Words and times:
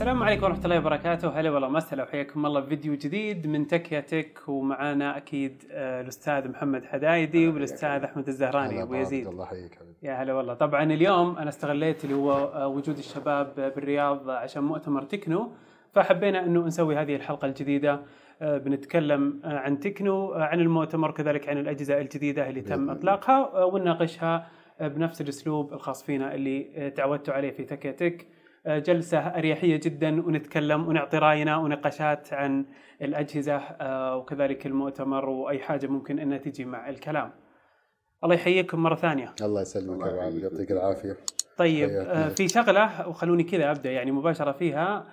السلام 0.00 0.22
عليكم 0.22 0.44
ورحمة 0.44 0.64
الله 0.64 0.78
وبركاته، 0.78 1.28
هلا 1.28 1.50
والله 1.50 1.68
مسهلا 1.68 2.02
وحياكم 2.02 2.46
الله 2.46 2.60
بفيديو 2.60 2.94
جديد 2.94 3.46
من 3.46 3.66
تك 3.66 4.04
تك 4.08 4.48
ومعانا 4.48 5.16
أكيد 5.16 5.64
آه، 5.70 6.00
الأستاذ 6.00 6.48
محمد 6.48 6.84
حدايدي 6.84 7.48
والأستاذ 7.48 8.04
أحمد 8.04 8.28
الزهراني 8.28 8.82
أبو 8.82 8.94
يزيد. 8.94 9.26
الله 9.26 9.44
يحييك 9.44 9.74
حبيبي 9.74 9.94
يا 10.02 10.12
هلا 10.12 10.34
والله، 10.34 10.54
طبعا 10.54 10.82
اليوم 10.82 11.38
أنا 11.38 11.48
استغليت 11.48 12.04
اللي 12.04 12.14
هو 12.14 12.32
آه، 12.32 12.68
وجود 12.68 12.98
الشباب 12.98 13.72
بالرياض 13.76 14.30
عشان 14.30 14.62
مؤتمر 14.62 15.02
تكنو 15.02 15.52
فحبينا 15.92 16.44
إنه 16.44 16.66
نسوي 16.66 16.96
هذه 16.96 17.16
الحلقة 17.16 17.46
الجديدة 17.46 18.00
آه، 18.42 18.58
بنتكلم 18.58 19.40
عن 19.44 19.80
تكنو 19.80 20.32
عن 20.32 20.60
المؤتمر 20.60 21.10
كذلك 21.10 21.48
عن 21.48 21.58
الأجهزة 21.58 22.00
الجديدة 22.00 22.48
اللي 22.48 22.60
تم. 22.60 22.90
إطلاقها 22.90 23.64
ونناقشها 23.64 24.46
بنفس 24.80 25.20
الأسلوب 25.20 25.72
الخاص 25.72 26.02
فينا 26.02 26.34
اللي 26.34 26.90
تعودتوا 26.96 27.34
عليه 27.34 27.50
في 27.50 27.64
تك 27.64 27.82
تك. 27.82 28.26
جلسة 28.66 29.18
أريحية 29.18 29.76
جدا 29.76 30.26
ونتكلم 30.26 30.88
ونعطي 30.88 31.18
رأينا 31.18 31.56
ونقاشات 31.56 32.32
عن 32.32 32.64
الأجهزة 33.02 33.56
آه، 33.56 34.16
وكذلك 34.16 34.66
المؤتمر 34.66 35.28
وأي 35.28 35.58
حاجة 35.58 35.86
ممكن 35.86 36.18
أنها 36.18 36.38
تجي 36.38 36.64
مع 36.64 36.88
الكلام. 36.88 37.32
الله 38.24 38.34
يحييكم 38.34 38.82
مرة 38.82 38.94
ثانية. 38.94 39.34
الله 39.42 39.60
يسلمك 39.60 40.06
أبو 40.06 40.20
عبد. 40.20 40.34
يعطيك 40.34 40.72
العافية. 40.72 41.16
طيب 41.56 41.90
آه،. 41.90 42.28
في 42.28 42.48
شغلة 42.48 43.08
وخلوني 43.08 43.42
كذا 43.44 43.70
أبدأ 43.70 43.90
يعني 43.90 44.12
مباشرة 44.12 44.52
فيها. 44.52 45.06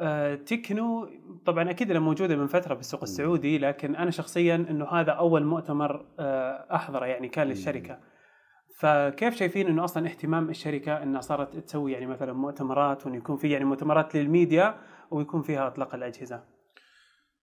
آه، 0.00 0.34
تكنو 0.34 1.08
طبعا 1.46 1.70
أكيد 1.70 1.90
أنها 1.90 2.02
موجودة 2.02 2.36
من 2.36 2.46
فترة 2.46 2.74
بالسوق 2.74 3.02
السعودي 3.02 3.58
لكن 3.58 3.96
أنا 3.96 4.10
شخصيا 4.10 4.54
أنه 4.54 4.88
هذا 4.88 5.12
أول 5.12 5.44
مؤتمر 5.44 6.06
آه، 6.18 6.66
أحضره 6.74 7.06
يعني 7.06 7.28
كان 7.28 7.46
للشركة. 7.46 7.98
فكيف 8.74 9.34
شايفين 9.34 9.66
إنه 9.66 9.84
أصلا 9.84 10.06
اهتمام 10.06 10.50
الشركة 10.50 11.02
إنها 11.02 11.20
صارت 11.20 11.56
تسوي 11.56 11.92
يعني 11.92 12.06
مثلا 12.06 12.32
مؤتمرات 12.32 13.06
وإنه 13.06 13.16
يكون 13.16 13.36
في 13.36 13.50
يعني 13.50 13.64
مؤتمرات 13.64 14.14
للميديا 14.14 14.78
ويكون 15.10 15.42
فيها 15.42 15.66
إطلاق 15.66 15.94
الأجهزة. 15.94 16.42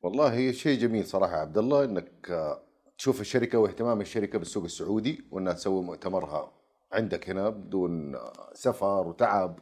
والله 0.02 0.52
شيء 0.52 0.80
جميل 0.80 1.06
صراحة 1.06 1.36
عبد 1.36 1.58
الله 1.58 1.84
إنك 1.84 2.32
آه، 2.32 2.64
تشوف 2.98 3.22
الشركة 3.22 3.58
واهتمام 3.58 4.02
الشركة 4.02 4.40
بالسوق 4.40 4.64
السعودي 4.64 5.28
وإنها 5.32 5.54
تسوي 5.54 5.84
مؤتمرها 5.84 6.52
عندك 6.94 7.30
هنا 7.30 7.50
بدون 7.50 8.16
آه، 8.16 8.50
سفر 8.54 9.08
وتعب 9.08 9.60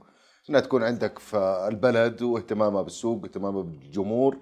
إنها 0.49 0.59
تكون 0.61 0.83
عندك 0.83 1.19
في 1.19 1.67
البلد 1.71 2.21
واهتمامها 2.21 2.81
بالسوق 2.81 3.23
واهتمامها 3.23 3.61
بالجمهور 3.61 4.37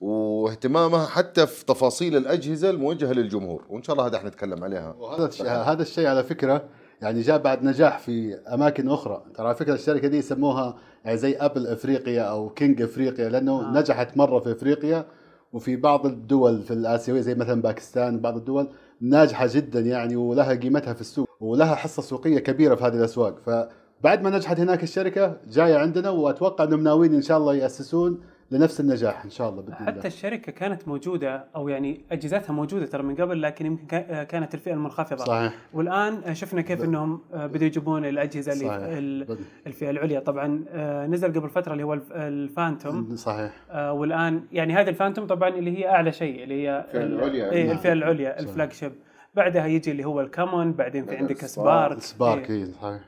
واهتمامها 0.00 1.06
حتى 1.06 1.46
في 1.46 1.64
تفاصيل 1.64 2.16
الأجهزة 2.16 2.70
الموجهة 2.70 3.12
للجمهور 3.12 3.64
وإن 3.68 3.82
شاء 3.82 3.96
الله 3.96 4.06
هذا 4.06 4.18
حنتكلم 4.18 4.64
عليها 4.64 4.94
وهذا 4.98 5.26
الشيء 5.26 5.46
هذا 5.46 5.82
الشيء 5.82 6.06
على 6.06 6.24
فكرة 6.24 6.64
يعني 7.02 7.20
جاء 7.20 7.38
بعد 7.38 7.64
نجاح 7.64 7.98
في 7.98 8.34
أماكن 8.34 8.88
أخرى 8.88 9.22
ترى 9.34 9.46
على 9.46 9.56
فكرة 9.56 9.74
الشركة 9.74 10.08
دي 10.08 10.16
يسموها 10.18 10.76
يعني 11.04 11.16
زي 11.16 11.36
Apple 11.36 11.66
إفريقيا 11.66 12.22
أو 12.22 12.48
king 12.48 12.82
إفريقيا 12.82 13.28
لأنه 13.28 13.60
آه. 13.60 13.64
آه. 13.64 13.80
نجحت 13.80 14.16
مرة 14.16 14.38
في 14.40 14.52
إفريقيا 14.52 15.06
وفي 15.52 15.76
بعض 15.76 16.06
الدول 16.06 16.62
في 16.62 16.70
الآسيوية 16.70 17.20
زي 17.20 17.34
مثلا 17.34 17.62
باكستان 17.62 18.20
بعض 18.20 18.36
الدول 18.36 18.68
ناجحة 19.00 19.48
جدا 19.50 19.80
يعني 19.80 20.16
ولها 20.16 20.54
قيمتها 20.54 20.94
في 20.94 21.00
السوق 21.00 21.28
ولها 21.40 21.74
حصة 21.74 22.02
سوقية 22.02 22.38
كبيرة 22.38 22.74
في 22.74 22.84
هذه 22.84 22.94
الأسواق 22.94 23.38
فبعد 23.38 24.22
ما 24.22 24.30
نجحت 24.30 24.60
هناك 24.60 24.82
الشركة 24.82 25.36
جاية 25.48 25.76
عندنا 25.76 26.10
وأتوقع 26.10 26.64
إنهم 26.64 26.82
ناويين 26.82 27.14
إن 27.14 27.22
شاء 27.22 27.38
الله 27.38 27.54
يأسسون 27.54 28.20
لنفس 28.50 28.80
النجاح 28.80 29.24
إن 29.24 29.30
شاء 29.30 29.48
الله 29.50 29.62
بإذن 29.62 29.76
الله 29.80 29.92
حتى 29.92 30.08
الشركة 30.08 30.52
كانت 30.52 30.88
موجودة 30.88 31.44
أو 31.56 31.68
يعني 31.68 32.04
أجهزتها 32.12 32.52
موجودة 32.52 32.86
ترى 32.86 33.02
من 33.02 33.14
قبل 33.14 33.42
لكن 33.42 33.66
يمكن 33.66 33.86
كا- 33.86 34.24
كانت 34.24 34.54
الفئة 34.54 34.72
المنخفضة. 34.72 35.24
صحيح 35.24 35.54
والآن 35.72 36.34
شفنا 36.34 36.60
كيف 36.62 36.84
إنهم 36.84 37.20
بدوا 37.34 37.66
يجيبون 37.66 38.04
الأجهزة 38.04 38.52
اللي. 38.52 39.38
الفئة 39.66 39.90
العليا 39.90 40.20
طبعا 40.20 40.64
آه، 40.68 41.06
نزل 41.06 41.28
قبل 41.40 41.48
فترة 41.48 41.72
اللي 41.72 41.82
هو 41.84 41.94
الف- 41.94 42.12
الفانتوم 42.12 43.16
صحيح 43.16 43.52
آه، 43.70 43.92
والآن 43.92 44.42
يعني 44.52 44.74
هذه 44.74 44.88
الفانتوم 44.88 45.26
طبعا 45.26 45.48
اللي 45.48 45.78
هي 45.78 45.88
أعلى 45.88 46.12
شيء 46.12 46.42
اللي 46.42 46.54
هي 46.68 46.78
الفئة 46.80 47.02
ال- 47.02 47.14
العليا. 47.14 47.50
إيه 47.52 47.66
نعم. 47.66 47.76
الفئة 47.76 47.92
العليا. 47.92 48.40
الفلاج 48.40 48.72
شيب 48.72 48.92
بعدها 49.34 49.66
يجي 49.66 49.90
اللي 49.90 50.04
هو 50.04 50.20
الكامون 50.20 50.72
بعدين 50.72 51.04
في 51.06 51.16
عندك. 51.16 51.44
سبارك 51.46 52.00
سبارك 52.00 52.50
إيه. 52.50 52.56
إيه، 52.64 52.72
صحيح 52.72 53.00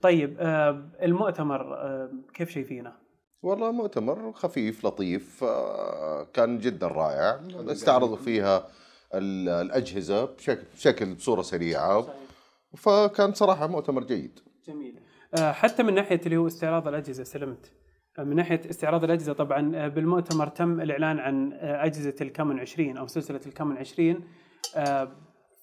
طيب 0.00 0.36
آه، 0.40 0.82
المؤتمر 1.02 1.74
آه، 1.74 2.10
كيف 2.34 2.50
شايفينه؟ 2.50 3.01
والله 3.42 3.72
مؤتمر 3.72 4.32
خفيف 4.32 4.86
لطيف 4.86 5.44
آه، 5.44 6.26
كان 6.34 6.58
جدا 6.58 6.86
رائع. 6.86 7.40
استعرضوا 7.72 8.16
فيها 8.16 8.66
ال- 9.14 9.48
الأجهزة 9.48 10.24
بشكل, 10.24 10.62
بشكل 10.76 11.14
بصورة 11.14 11.42
سريعة. 11.42 12.06
فكان 12.76 13.32
صراحة 13.34 13.66
مؤتمر 13.66 14.04
جيد. 14.04 14.40
جميل. 14.68 15.00
آه، 15.38 15.52
حتى 15.52 15.82
من 15.82 15.94
ناحية 15.94 16.20
اللي 16.26 16.36
هو 16.36 16.46
استعراض 16.46 16.88
الأجهزة 16.88 17.24
سلمت. 17.24 17.72
آه، 18.18 18.22
من 18.24 18.36
ناحية 18.36 18.60
استعراض 18.70 19.04
الأجهزة 19.04 19.32
طبعا 19.32 19.88
بالمؤتمر 19.88 20.46
تم 20.46 20.80
الإعلان 20.80 21.18
عن 21.18 21.52
أجهزة 21.62 22.14
الكامون 22.20 22.60
20 22.60 22.96
أو 22.96 23.06
سلسلة 23.06 23.40
الكامون 23.46 23.76
20 23.76 24.20
آه، 24.76 25.08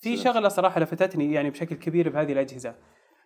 في 0.01 0.17
شغلة 0.17 0.49
صراحة 0.49 0.79
لفتتني 0.81 1.33
يعني 1.33 1.49
بشكل 1.49 1.75
كبير 1.75 2.09
بهذه 2.09 2.31
الأجهزة 2.33 2.75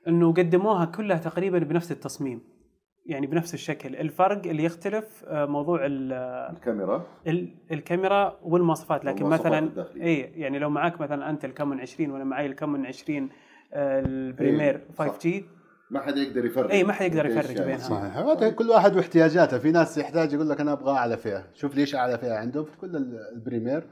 إنه 0.08 0.34
قدموها 0.34 0.86
كلها 0.86 1.18
تقريبا 1.18 1.60
بنفس 1.60 1.92
التصميم. 1.92 2.42
يعني 3.06 3.28
بنفس 3.28 3.54
الشكل. 3.54 3.96
الفرق 3.96 4.46
اللي 4.48 4.64
يختلف 4.64 5.24
آه، 5.28 5.46
موضوع 5.46 5.86
ال- 5.86 6.14
الكاميرا. 6.58 7.06
ال- 7.28 7.50
الكاميرا 7.72 8.38
والمواصفات. 8.44 9.06
لكن 9.06 9.26
مثلا 9.26 9.60
الداخلية. 9.60 10.04
اي 10.04 10.20
يعني 10.20 10.60
لو 10.60 10.70
معك 10.70 11.02
مثلا 11.02 11.30
أنت 11.30 11.46
الكامون 11.46 11.80
20 11.82 12.12
وأنا 12.12 12.24
معي 12.24 12.46
الكامون 12.46 12.86
20 12.86 13.30
آه، 13.74 14.00
ال 14.00 14.09
premier 14.09 14.76
إيه، 14.76 14.82
5G. 14.98 15.46
ما 15.92 16.00
حد 16.00 16.18
يقدر 16.18 16.46
يفرق. 16.46 16.72
اي 16.72 16.84
ما 16.84 16.94
حد 16.94 17.06
يقدر 17.06 17.26
يفرق 17.26 17.52
يعني. 17.52 17.66
بينها. 17.66 17.78
صحيح. 17.78 18.18
هذا 18.18 18.50
كل 18.50 18.70
واحد 18.70 18.96
واحتياجاته. 18.96 19.58
في 19.58 19.72
ناس 19.72 19.98
يحتاج 19.98 20.34
يقول 20.34 20.50
لك 20.50 20.62
أنا 20.62 20.72
أبغى 20.74 20.92
أعلى 20.92 21.18
فئة. 21.18 21.44
شوف 21.54 21.76
ليش 21.76 21.96
أعلى 21.96 22.18
فئة 22.18 22.34
عنده 22.34 22.64
في 22.64 22.78
كل 22.78 22.96
ال- 22.96 23.30
ال 23.36 23.41
premier. 23.41 23.84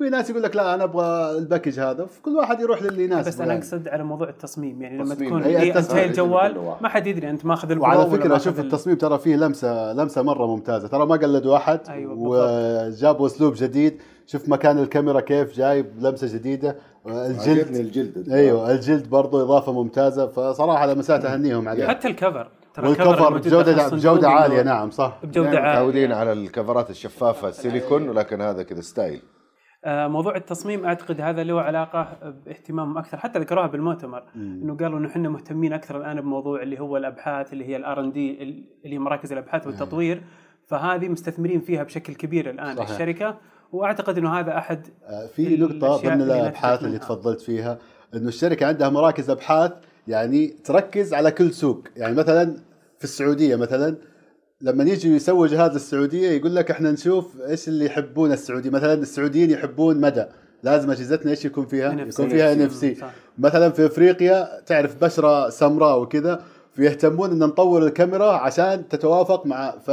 وفي 0.00 0.10
ناس 0.10 0.30
يقول 0.30 0.42
لك 0.42 0.56
لا 0.56 0.74
أنا 0.74 0.84
أبغى 0.84 1.38
ال 1.38 1.43
package 1.43 1.80
هذا. 1.80 2.04
في 2.06 2.22
كل 2.22 2.36
واحد 2.36 2.60
يروح 2.60 2.82
للي 2.82 3.04
يناسبه 3.04 3.28
بس 3.30 3.40
أنا 3.40 3.46
يعني. 3.52 3.58
أقصد 3.64 3.88
على 3.88 4.04
موضوع 4.04 4.28
التصميم. 4.28 4.82
يعني 4.82 4.98
لما. 4.98 5.14
تكون 5.14 5.42
إيه. 5.42 5.78
أنت 5.78 5.92
الجوال 5.94 6.58
واحد. 6.58 6.82
ما 6.82 6.88
حد 6.88 7.06
يدري 7.06 7.30
أنت 7.30 7.46
ماخذ 7.46 7.70
ال 7.70 7.74
Pro 7.74 7.86
وعلى 7.88 8.10
فكرة 8.10 8.38
شوف 8.38 8.60
ال- 8.60 8.64
التصميم 8.64 8.96
ترى 8.96 9.18
فيه 9.18 9.36
لمسة 9.36 9.92
لمسة 9.92 10.22
مرة 10.22 10.46
ممتازة. 10.46 10.88
ترى 10.88 11.06
ما 11.06 11.16
قلدوا 11.16 11.56
أحد 11.56 11.80
أيوة، 11.88 12.14
وجابوا 12.18 13.26
أسلوب 13.26 13.54
جديد. 13.56 14.00
شوف 14.26 14.48
مكان 14.48 14.78
الكاميرا 14.78 15.20
كيف 15.20 15.56
جايب 15.56 15.86
لمسة 16.00 16.34
جديدة. 16.34 16.76
الجلد. 17.06 17.76
الجلد. 17.76 18.28
أيوه 18.32 18.72
الجلد 18.72 19.10
برضو 19.10 19.42
إضافة 19.42 19.72
ممتازة. 19.72 20.26
فصراحة 20.26 20.86
لمسات 20.86 21.24
أهنيهم 21.24 21.68
عليها 21.68 21.88
حتى 21.88 22.08
الكفر. 22.08 22.48
ترى 22.74 22.88
والكفر 22.88 23.38
بجوده 23.38 23.88
بجوده 23.88 24.30
عالية 24.30 24.62
نعم 24.62 24.90
صح؟ 24.90 25.18
بجودة 25.22 25.50
دائما 25.50 25.58
عالية. 25.68 25.78
متعودين 25.80 26.12
على 26.12 26.32
الكفرات 26.32 26.90
الشفافة 26.90 27.48
السيليكون 27.48 28.08
ولكن 28.08 28.40
هذا 28.40 28.62
كذا 28.62 28.80
style. 28.80 29.20
موضوع 29.86 30.36
التصميم 30.36 30.84
أعتقد 30.84 31.20
هذا 31.20 31.42
له 31.44 31.60
علاقة 31.60 32.18
باهتمام 32.46 32.98
أكثر. 32.98 33.16
حتى 33.16 33.38
ذكروها 33.38 33.66
بالمؤتمر 33.66 34.22
إنه 34.36 34.76
قالوا 34.76 34.98
إنه 34.98 35.08
إحنا 35.08 35.28
مهتمين 35.28 35.72
أكثر 35.72 35.96
الآن 35.96 36.20
بموضوع 36.20 36.62
اللي 36.62 36.80
هو 36.80 36.96
الأبحاث 36.96 37.52
اللي 37.52 37.64
هي 37.64 37.76
ال 37.76 37.88
R 37.88 38.00
and 38.00 38.12
D 38.12 38.42
اللي 38.42 38.64
هي 38.84 38.98
مراكز 38.98 39.32
الأبحاث 39.32 39.66
والتطوير. 39.66 40.22
فهذه 40.66 41.08
مستثمرين 41.08 41.60
فيها 41.60 41.82
بشكل 41.82 42.14
كبير 42.14 42.50
الآن 42.50 42.76
صحيح. 42.76 42.90
الشركة 42.90 43.38
وأعتقد 43.72 44.18
إنه 44.18 44.38
هذا 44.38 44.58
أحد 44.58 44.86
آه، 45.04 45.26
في 45.26 45.54
الأشياء 45.54 46.16
ضمن 46.16 46.48
نتفق 46.48 46.84
اللي. 46.84 46.98
تفضلت 46.98 47.40
فيها 47.40 47.78
إنه 48.14 48.28
الشركة 48.28 48.66
عندها 48.66 48.88
مراكز 48.88 49.30
أبحاث 49.30 49.72
يعني 50.08 50.46
تركز 50.46 51.14
على 51.14 51.30
كل 51.30 51.52
سوق. 51.52 51.84
يعني 51.96 52.14
مثلا 52.14 52.56
في 52.98 53.04
السعودية 53.04 53.56
مثلا 53.56 53.96
لما 54.62 54.84
يجي 54.84 55.14
يسوي 55.16 55.48
جهاز 55.48 55.74
السعودية 55.74 56.30
يقول 56.30 56.56
لك 56.56 56.70
إحنا 56.70 56.90
نشوف 56.90 57.40
إيش 57.48 57.68
اللي 57.68 57.86
يحبون 57.86 58.32
السعودي 58.32 58.70
مثلا 58.70 58.94
السعوديين 58.94 59.50
يحبون 59.50 60.00
مدى 60.00 60.24
لازم 60.62 60.90
أجهزتنا 60.90 61.30
إيش 61.30 61.44
يكون 61.44 61.66
فيها؟ 61.66 61.90
NFC. 61.90 62.08
يكون 62.08 62.28
فيها 62.28 62.52
NFC. 62.52 62.96
مثلا 63.38 63.70
في 63.70 63.86
إفريقيا 63.86 64.60
تعرف 64.66 65.04
بشرة 65.04 65.48
سمراء 65.48 66.00
وكذا 66.00 66.44
فيهتمون 66.72 67.30
إن 67.30 67.38
نطور 67.38 67.82
الكاميرا 67.82 68.32
عشان 68.32 68.88
تتوافق 68.88 69.46
مع 69.46 69.70
ف 69.70 69.90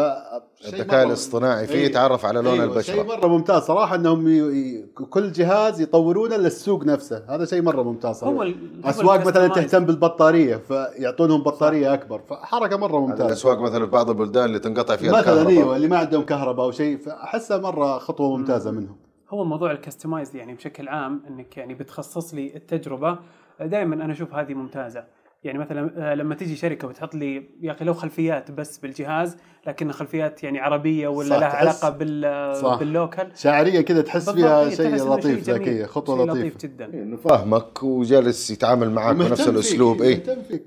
شيء 0.62 0.74
الذكاء 0.74 1.08
الاصطناعي 1.08 1.68
فيه 1.68 1.76
أيوة. 1.76 1.86
يتعرف 1.86 2.26
على 2.26 2.42
لون 2.42 2.60
أيوة 2.60 2.82
شيء 2.82 3.02
البشرة 3.02 3.18
مرة 3.18 3.28
ممتاز. 3.28 3.62
صراحة 3.62 3.96
إنهم 3.96 4.28
ي... 4.28 4.86
كل 5.10 5.32
جهاز 5.32 5.82
يطورونه 5.82 6.38
للسوق 6.38 6.86
نفسه. 6.86 7.24
هذا 7.30 7.46
شيء 7.46 7.62
مرة 7.62 7.84
ممتاز 7.84 8.16
صراحة. 8.16 8.36
هو 8.36 8.44
ال- 8.44 8.82
هو 8.84 8.90
أسواق 8.90 9.28
مثلا. 9.28 9.48
تهتم 9.48 9.86
بالبطارية 9.86 10.56
فيعطونهم 10.56 11.44
بطارية 11.44 11.94
أكبر. 11.94 12.22
فحركة 12.30 12.78
مرة 12.78 13.00
ممتازة. 13.00 13.26
الأسواق 13.26 13.60
مثلا 13.62 13.86
في 13.86 13.92
بعض 13.92 14.10
البلدان 14.10 14.46
اللي 14.46 14.60
تنقطع 14.60 14.96
فيها 14.96 15.10
مثلا 15.12 15.20
الكهرباء. 15.22 15.48
إيوه 15.58 15.76
اللي 15.76 15.88
ما 15.88 15.98
عندهم 15.98 16.22
كهرباء 16.24 16.66
أو 16.66 16.72
شيء 16.72 16.98
فأحسها 16.98 17.58
مرة 17.58 17.98
خطوة 17.98 18.38
ممتازة 18.38 18.72
منهم. 18.72 18.96
هو 19.30 19.44
موضوع 19.44 19.72
الكستمايز 19.72 20.36
يعني 20.36 20.54
بشكل 20.54 20.88
عام 20.88 21.22
إنك 21.30 21.58
يعني 21.58 21.74
بتخصص 21.74 22.34
لي 22.34 22.56
التجربة. 22.56 23.18
دائما 23.62 23.96
أنا 23.96 24.14
أشوف 24.14 24.34
هذه 24.34 24.54
ممتازة. 24.54 25.04
يعني 25.44 25.60
مثلا 25.60 26.12
آه، 26.12 26.16
لما 26.16 26.36
تيجي 26.36 26.56
شركة 26.56 26.88
وتحط 26.88 27.16
لي 27.16 27.50
يا 27.62 27.72
أخي 27.72 27.86
لو 27.86 27.94
خلفيات 27.94 28.52
بس 28.52 28.78
بالجهاز 28.78 29.38
لكن 29.68 29.92
خلفيات 29.92 30.44
يعني 30.44 30.60
عربية 30.60 31.08
ولا 31.08 31.40
لها 31.40 31.48
علاقة 31.48 31.90
بال 31.90 32.56
صح. 32.56 32.80
بال 32.80 32.93
local. 32.93 33.32
شاعريا 33.36 33.82
كذا 33.82 34.02
تحس 34.02 34.30
فيها 34.30 34.64
إيه، 34.64 34.70
شيء 34.70 34.96
لطيف 34.96 35.50
ذكيه 35.50 35.86
خطوة 35.86 36.18
شيء 36.18 36.26
لطيفة. 36.26 36.48
لطيف 36.48 36.62
جدا. 36.62 36.86
إنه 36.86 37.18
فاهمك 37.18 37.84
وجالس 37.84 38.52
يتعامل 38.52 38.92
معك 38.92 39.16
بنفس 39.16 39.48
الأسلوب. 39.48 40.02
إيه، 40.02 40.24
اي 40.52 40.62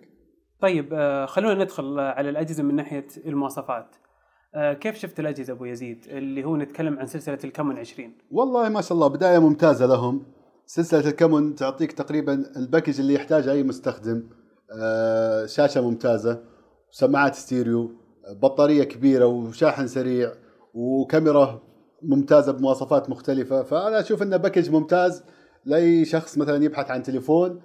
طيب 0.61 0.89
آه، 0.93 1.27
خلونا 1.27 1.65
ندخل 1.65 1.99
على 1.99 2.31
الأجهزة 2.31 2.63
من 2.63 2.75
ناحية 2.75 3.07
المواصفات. 3.27 3.97
آه، 4.55 4.73
كيف 4.73 4.99
شفت 4.99 5.21
الأجهزة 5.21 5.53
أبو 5.53 5.65
يزيد؟ 5.65 6.07
اللي 6.09 6.45
هو 6.45 6.57
نتكلم 6.57 6.99
عن 6.99 7.07
سلسلة 7.07 7.39
ال 7.45 7.51
Camon 7.51 7.79
20 7.79 8.13
والله 8.31 8.69
ما 8.69 8.81
شاء 8.81 8.93
الله 8.93 9.09
بداية 9.09 9.39
ممتازة 9.39 9.87
لهم. 9.87 10.27
سلسلة 10.67 11.11
ال 11.11 11.18
Camon 11.18 11.55
تعطيك 11.55 11.93
تقريبا 11.93 12.45
ال 12.57 12.62
package 12.62 13.01
اللي 13.01 13.15
يحتاجه 13.15 13.53
أي 13.53 13.63
مستخدم. 13.63 14.23
شاشة 15.47 15.81
ممتازة 15.81 16.41
سماعات 16.91 17.35
ستيريو 17.35 17.91
بطارية 18.31 18.85
كبيرة 18.85 19.27
وشاحن 19.27 19.87
سريع 19.87 20.33
وكاميرا 20.75 21.63
ممتازة 22.03 22.53
بمواصفات 22.53 23.11
مختلفة. 23.11 23.63
فأنا 23.63 24.01
أشوف 24.01 24.23
إنه 24.23 24.37
package 24.37 24.71
ممتاز 24.71 25.23
لأي 25.65 26.05
شخص 26.05 26.39
مثلا 26.39 26.65
يبحث 26.65 26.91
عن 26.91 27.03
تليفون 27.03 27.61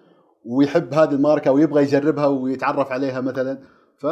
ويحب 0.46 0.94
هذه 0.94 1.12
الماركة 1.12 1.52
ويبغى 1.52 1.84
يجربها 1.84 2.26
ويتعرف 2.26 2.92
عليها 2.92 3.22
مثلا. 3.22 3.60
ف 3.98 4.06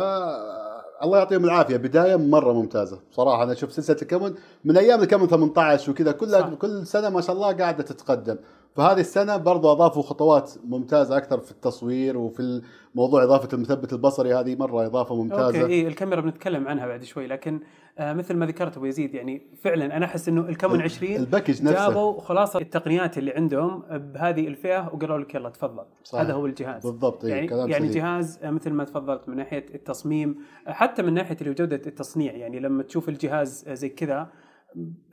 الله 1.03 1.17
يعطيهم 1.17 1.45
العافية. 1.45 1.77
بداية 1.77 2.15
مرة 2.15 2.53
ممتازة 2.53 2.99
صراحة. 3.11 3.43
أنا 3.43 3.51
أشوف 3.51 3.71
سلسلة 3.71 3.97
ال 4.01 4.07
Camon 4.07 4.35
من 4.65 4.77
أيام 4.77 5.01
ال 5.01 5.06
Camon 5.06 5.27
18 5.27 5.91
وكذا 5.91 6.11
كلها. 6.11 6.55
كل 6.55 6.87
سنة 6.87 7.09
ما 7.09 7.21
شاء 7.21 7.35
الله 7.35 7.53
قاعدة 7.53 7.83
تتقدم. 7.83 8.37
فهذه 8.75 8.99
السنة 8.99 9.37
برضو 9.37 9.71
أضافوا 9.71 10.03
خطوات 10.03 10.53
ممتازة 10.65 11.17
أكثر 11.17 11.39
في 11.39 11.51
التصوير 11.51 12.17
وفي 12.17 12.61
موضوع 12.95 13.23
إضافة 13.23 13.49
المثبت 13.53 13.93
البصري 13.93 14.33
هذه 14.33 14.55
مرة 14.55 14.85
إضافة 14.85 15.15
ممتازة 15.15 15.61
okay 15.61 15.73
إي 15.73 15.87
الكاميرا 15.87 16.21
بنتكلم 16.21 16.67
عنها 16.67 16.87
بعد 16.87 17.03
شوي 17.03 17.27
لكن 17.27 17.59
آه 17.97 18.13
مثل 18.13 18.35
ما 18.35 18.45
ذكرت 18.45 18.77
أبو 18.77 18.85
يزيد 18.85 19.13
يعني 19.15 19.41
فعلا 19.61 19.97
أنا 19.97 20.05
أحس 20.05 20.29
إنه 20.29 20.41
ال 20.41 20.48
Camon 20.48 20.81
20 20.81 21.15
ال 21.15 21.21
package 21.21 21.63
نفسه 21.63 21.87
جابوا 21.87 22.21
خلاصة 22.21 22.59
التقنيات 22.59 23.17
اللي 23.17 23.31
عندهم 23.31 23.83
بهذه 23.91 24.47
الفئة 24.47 24.91
وقالوا 24.93 25.17
لك 25.17 25.35
يلا 25.35 25.49
تفضل 25.49 25.83
صحيح. 26.03 26.21
هذا 26.21 26.33
هو 26.33 26.45
الجهاز 26.45 26.83
بالضبط، 26.83 27.25
إيه، 27.25 27.33
يعني 27.33 27.47
كلام 27.47 27.69
يعني. 27.69 27.87
جهاز 27.87 28.39
آه، 28.43 28.49
مثل 28.49 28.69
ما 28.69 28.83
تفضلت 28.83 29.29
من 29.29 29.35
ناحية 29.35 29.65
التصميم 29.75 30.35
آه، 30.67 30.71
حتى 30.71 31.01
من 31.01 31.13
هو 31.13 31.53
جودة 31.53 31.81
التصنيع 31.87 32.33
يعني 32.33 32.59
لما 32.59 32.83
تشوف 32.83 33.09
الجهاز 33.09 33.65
آه، 33.67 33.73
زي 33.73 33.89
كذا 33.89 34.27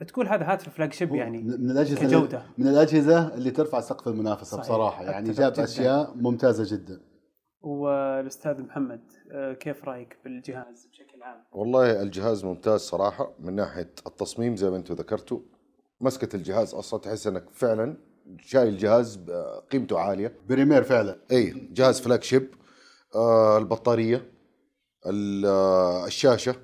بتقول 0.01 0.27
هذا 0.27 0.51
هاتف 0.51 0.69
flagship 0.69 1.15
يعني 1.15 1.37
من 1.43 1.71
الأجهزة 1.71 2.01
كجودة. 2.01 2.43
من 2.57 2.67
الأجهزة 2.67 3.33
اللي 3.35 3.51
ترفع 3.51 3.81
سقف 3.81 4.07
المنافسة 4.07 4.51
صحيح. 4.57 4.61
بصراحة 4.61 5.03
يعني 5.03 5.31
جاب 5.31 5.53
جداً. 5.53 5.63
أشياء 5.63 6.13
ممتازة 6.15 6.75
جدا 6.77 7.01
والأستاذ 7.61 8.61
محمد 8.61 9.01
آه، 9.31 9.53
كيف 9.53 9.83
رأيك 9.85 10.17
بالجهاز 10.23 10.87
بشكل 10.91 11.23
عام؟ 11.23 11.43
والله 11.51 12.01
الجهاز 12.01 12.45
ممتاز 12.45 12.79
صراحة 12.81 13.33
من 13.39 13.55
ناحية 13.55 13.91
التصميم 14.07 14.55
زي 14.55 14.69
ما 14.69 14.77
أنتم 14.77 14.93
ذكرتوا 14.95 15.39
مسكة 16.01 16.35
الجهاز 16.35 16.73
أصلا 16.73 16.99
تحس 16.99 17.27
إنك 17.27 17.45
فعلا 17.51 17.97
شايل 18.39 18.77
جهاز 18.77 19.19
قيمته 19.71 19.99
عالية 19.99 20.35
premier 20.49 20.83
فعلا 20.83 21.17
اي 21.31 21.67
جهاز 21.73 22.01
flagship 22.01 22.49
آه 23.15 23.57
البطارية 23.57 24.31
ال- 25.07 25.45
آه، 25.45 26.05
الشاشة 26.07 26.55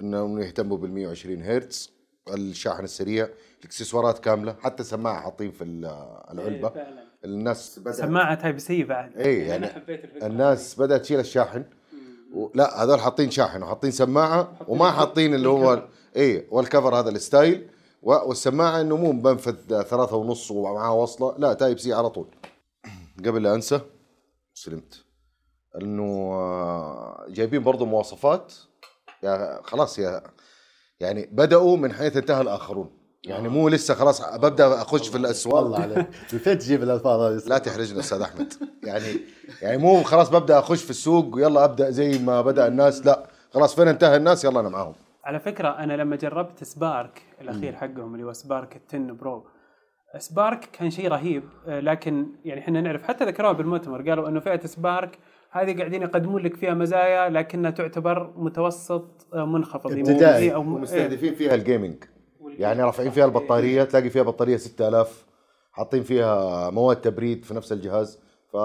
إنهم 0.00 0.38
يهتموا 0.38 0.76
بال 0.76 0.92
120 0.92 1.42
هرتز 1.42 1.91
الشاحن 2.28 2.84
السريع 2.84 3.28
الاكسسوارات 3.60 4.18
كاملة 4.18 4.56
حتى 4.60 4.84
سماعة 4.84 5.20
حاطين 5.22 5.50
في 5.50 5.64
ال- 5.64 5.84
آه، 5.84 6.28
العلبه 6.32 6.68
فعلا. 6.68 7.04
الناس 7.24 7.78
بدأت 7.78 7.94
سماعة 7.94 8.34
Type-C 8.34 8.84
بعد. 8.84 9.16
إيه، 9.16 9.48
يعني 9.48 9.66
أنا 9.66 9.74
حبيت 9.74 10.04
الفكرة. 10.04 10.26
الناس 10.26 10.80
بدأت 10.80 11.00
تشيل 11.00 11.20
الشاحن. 11.20 11.64
و... 12.34 12.48
لا 12.54 12.82
هذول 12.82 13.00
حاطين 13.00 13.30
شاحن 13.30 13.62
وحاطين 13.62 13.90
سماعة 13.90 14.52
وما 14.68 14.90
حاطين 14.90 15.34
اللي 15.34 15.48
هو 15.48 15.88
اي 16.16 16.46
والكفر 16.50 16.94
هذا 16.94 17.10
ال 17.10 17.18
style. 17.18 17.68
والسماعة 18.02 18.80
إنه 18.80 18.96
مو 18.96 19.12
بمنفذ 19.12 19.82
ثلاثة 19.82 20.16
ونص 20.16 20.50
ومعاه 20.50 20.94
وصلة. 20.94 21.34
لا 21.38 21.52
Type-C 21.52 21.92
على 21.92 22.10
طول. 22.10 22.26
قبل 23.26 23.42
لا 23.42 23.54
أنسى 23.54 23.80
سلمت. 24.54 25.04
إنه 25.82 26.32
آه، 26.32 27.26
جايبين 27.28 27.62
برضو 27.62 27.84
مواصفات. 27.84 28.52
يا 29.22 29.60
خلاص 29.64 29.98
يا 29.98 30.22
يعني 31.02 31.28
بدأوا 31.32 31.76
من 31.76 31.92
حيث 31.92 32.16
انتهى 32.16 32.40
الآخرون. 32.40 32.90
يعني 33.24 33.48
مو 33.48 33.68
لسه 33.68 33.94
خلاص 33.94 34.36
ببدأ 34.36 34.82
أخش 34.82 35.08
في 35.08 35.16
الأسواق. 35.16 35.62
والله 35.62 35.78
عليك. 35.78 36.08
من 36.32 36.38
فين 36.38 36.58
تجيب 36.58 36.82
الألفاظ 36.82 37.20
هذه. 37.20 37.42
لا 37.48 37.58
تحرجنا 37.58 38.00
أستاذ 38.00 38.20
أحمد. 38.20 38.52
يعني 38.82 39.20
يعني 39.62 39.78
مو 39.78 40.02
خلاص 40.02 40.30
ببدأ 40.30 40.58
أخش 40.58 40.84
في 40.84 40.90
السوق 40.90 41.34
ويلا 41.34 41.64
أبدأ 41.64 41.90
زي 41.90 42.18
ما 42.18 42.42
بدأ 42.42 42.66
الناس. 42.66 43.06
لا 43.06 43.26
خلاص 43.54 43.74
فين 43.74 43.88
انتهى 43.88 44.16
الناس؟ 44.16 44.44
يلا 44.44 44.60
أنا 44.60 44.68
معاهم. 44.68 44.94
على 45.24 45.40
فكرة 45.40 45.68
أنا 45.68 45.92
لما 45.92 46.16
جربت 46.16 46.64
سبارك 46.64 47.22
الأخير 47.40 47.76
حقهم 47.76 48.14
اللي 48.14 48.26
هو 48.26 48.32
سبارك 48.32 48.76
ال 48.76 48.80
10 48.88 49.12
برو 49.12 49.46
سبارك 50.18 50.68
كان 50.72 50.90
شيء 50.90 51.08
رهيب 51.08 51.42
لكن 51.66 52.26
يعني 52.44 52.60
إحنا 52.60 52.80
نعرف 52.80 53.02
حتى 53.02 53.24
ذكروها 53.24 53.52
بالمؤتمر 53.52 54.08
قالوا 54.08 54.28
إنه 54.28 54.40
فئة 54.40 54.66
سبارك 54.66 55.18
هذه 55.52 55.78
قاعدين 55.78 56.02
يقدمون 56.02 56.42
لك 56.42 56.56
فيها 56.56 56.74
مزايا 56.74 57.28
لكنها 57.30 57.70
تعتبر 57.70 58.32
متوسط 58.36 59.26
آه، 59.34 59.44
منخفض 59.44 59.92
ابتدائي. 59.92 60.54
أو 60.54 60.62
م- 60.62 60.84
إيه. 60.84 61.16
فيها 61.34 61.54
الجيمنج 61.54 62.04
يعني 62.58 62.82
رافعين 62.82 63.10
فيها 63.10 63.24
البطارية 63.24 63.84
تلاقي 63.84 64.10
فيها 64.10 64.22
بطارية 64.22 64.56
6000 64.56 65.26
حاطين 65.72 66.02
فيها 66.02 66.70
مواد 66.70 66.96
تبريد 67.00 67.44
في 67.44 67.54
نفس 67.54 67.72
الجهاز 67.72 68.20
ف 68.52 68.56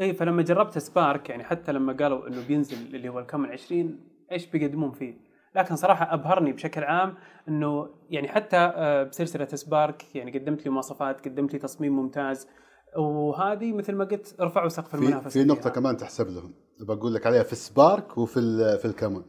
اي 0.00 0.12
فلما 0.14 0.42
جربت 0.42 0.78
سبارك 0.78 1.30
يعني 1.30 1.44
حتى 1.44 1.72
لما 1.72 1.92
قالوا 1.92 2.28
إنه 2.28 2.46
بينزل 2.48 2.94
اللي 2.96 3.08
هو 3.08 3.18
الكامل 3.18 3.52
20 3.52 3.98
إيش 4.32 4.46
بيقدمون 4.46 4.90
فيه؟ 4.92 5.14
لكن 5.56 5.76
صراحة 5.76 6.14
أبهرني 6.14 6.52
بشكل 6.52 6.84
عام 6.84 7.14
إنه 7.48 7.88
يعني 8.10 8.28
حتى 8.28 8.56
آه، 8.56 9.02
بسلسلة 9.02 9.46
سبارك 9.46 10.16
يعني 10.16 10.38
قدمت 10.38 10.64
لي 10.64 10.70
مواصفات 10.70 11.28
قدمت 11.28 11.52
لي 11.52 11.58
تصميم 11.58 11.96
ممتاز 11.96 12.48
وهذه 12.98 13.72
مثل 13.72 13.94
ما 13.94 14.04
قلت 14.04 14.34
رفعوا 14.40 14.68
سقف 14.68 14.88
في, 14.88 14.94
المنافسة. 14.94 15.30
في 15.30 15.44
نقطة 15.44 15.60
فيها. 15.60 15.70
كمان 15.72 15.96
تحسب 15.96 16.28
لهم. 16.28 16.54
بقول 16.80 17.14
لك 17.14 17.26
عليها 17.26 17.42
في 17.42 17.56
سبارك 17.56 18.18
وفي 18.18 18.40
ال- 18.40 18.78
في 18.78 18.84
الكامون. 18.84 19.24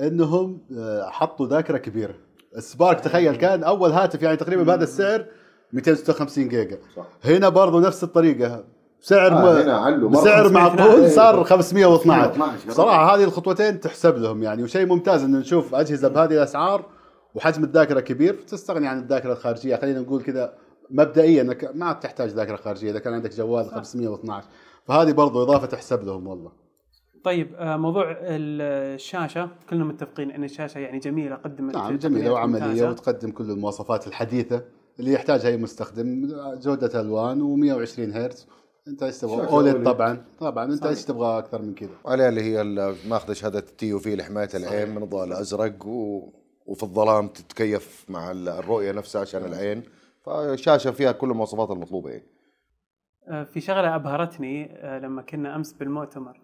إنهم 0.00 0.60
آه، 0.78 1.08
حطوا 1.10 1.46
ذاكرة 1.46 1.78
كبيرة. 1.78 2.14
السبارك 2.56 3.00
تخيل 3.00 3.36
كان 3.36 3.64
أول 3.64 3.90
هاتف 3.92 4.22
يعني 4.22 4.36
تقريبا 4.36 4.62
بهذا 4.62 4.82
السعر 4.84 5.26
256 5.72 6.48
جيجا. 6.48 6.78
صح. 6.96 7.06
هنا 7.24 7.48
برضو 7.48 7.80
نفس 7.80 8.04
الطريقة. 8.04 8.64
سعر 9.00 9.32
آه، 9.32 9.40
م- 9.40 10.14
512. 10.16 10.52
معقول 10.52 11.10
صار 11.10 11.44
512 11.44 12.32
512. 12.32 12.70
صراحة 12.70 13.14
هذه 13.16 13.24
الخطوتين 13.24 13.80
تحسب 13.80 14.16
لهم 14.18 14.42
يعني. 14.42 14.62
وشيء 14.62 14.86
ممتاز 14.86 15.24
انه 15.24 15.38
نشوف 15.38 15.74
أجهزة 15.74 16.08
بهذه 16.08 16.32
الأسعار 16.32 16.84
وحجم 17.34 17.64
الذاكرة 17.64 18.00
كبير. 18.00 18.34
تستغني 18.34 18.88
عن 18.88 18.98
الذاكرة 18.98 19.32
الخارجية. 19.32 19.76
خلينا 19.76 20.00
نقول 20.00 20.22
كذا 20.22 20.54
مبدئيا 20.90 21.42
إنك 21.42 21.70
ما 21.74 21.92
تحتاج 21.92 22.28
ذاكرة 22.30 22.56
خارجية 22.56 22.90
إذا 22.90 22.98
كان 22.98 23.14
عندك 23.14 23.34
جوال 23.34 23.66
512 23.70 24.48
فهذه 24.84 25.12
برضو 25.12 25.42
إضافة 25.42 25.66
تحسب 25.66 26.04
لهم 26.04 26.26
والله. 26.26 26.52
طيب 27.24 27.54
آه، 27.54 27.76
موضوع 27.76 28.10
ال- 28.10 28.94
الشاشة 28.94 29.48
كلنا 29.70 29.84
متفقين 29.84 30.30
إن 30.30 30.44
الشاشة 30.44 30.78
يعني 30.78 30.98
جميلة 30.98 31.34
قدمت 31.36 31.74
نعم 31.74 31.84
تقنيات 31.84 32.00
جميلة 32.02 32.32
وعملية 32.32 32.64
ممتازة. 32.66 32.90
وتقدم 32.90 33.30
كل 33.30 33.50
المواصفات 33.50 34.06
الحديثة. 34.06 34.62
اللي 35.00 35.12
يحتاجها 35.12 35.48
أي 35.48 35.56
مستخدم 35.56 36.28
جودة 36.62 37.00
ألوان 37.00 37.40
و120 37.40 37.98
هرتز. 38.16 38.46
أنت 38.88 39.02
إيش 39.02 39.18
تبغى؟ 39.18 39.46
أوليد. 39.48 39.84
طبعا. 39.84 40.24
طبعا 40.40 40.64
أنت. 40.64 40.86
إيش 40.86 41.04
تبغى 41.04 41.38
أكثر 41.38 41.62
من 41.62 41.74
كذا؟ 41.74 41.90
عليها 42.06 42.28
اللي 42.28 42.42
هي 42.42 42.64
ماخذه 43.08 43.32
شهاده 43.32 43.58
التي 43.58 43.86
يو 43.86 43.98
في 43.98 44.16
لحمايه 44.16 44.48
العين 44.54 44.94
من 44.94 45.02
الضوء 45.02 45.24
الأزرق 45.24 45.86
و... 45.86 46.28
وفي 46.66 46.82
الظلام 46.82 47.28
تتكيف 47.28 48.04
مع 48.08 48.30
ال- 48.30 48.48
الرؤية 48.48 48.92
نفسها 48.92 49.20
عشان 49.20 49.44
العين. 49.44 49.82
فشاشه 50.24 50.90
فيها 50.90 51.12
كل 51.12 51.30
المواصفات 51.30 51.70
المطلوبة 51.70 52.10
يعني 52.10 52.24
في 53.44 53.60
شغلة 53.60 53.94
أبهرتني 53.94 54.68
آه، 54.72 54.98
لما 54.98 55.22
كنا 55.22 55.56
أمس 55.56 55.72
بالمؤتمر 55.72 56.40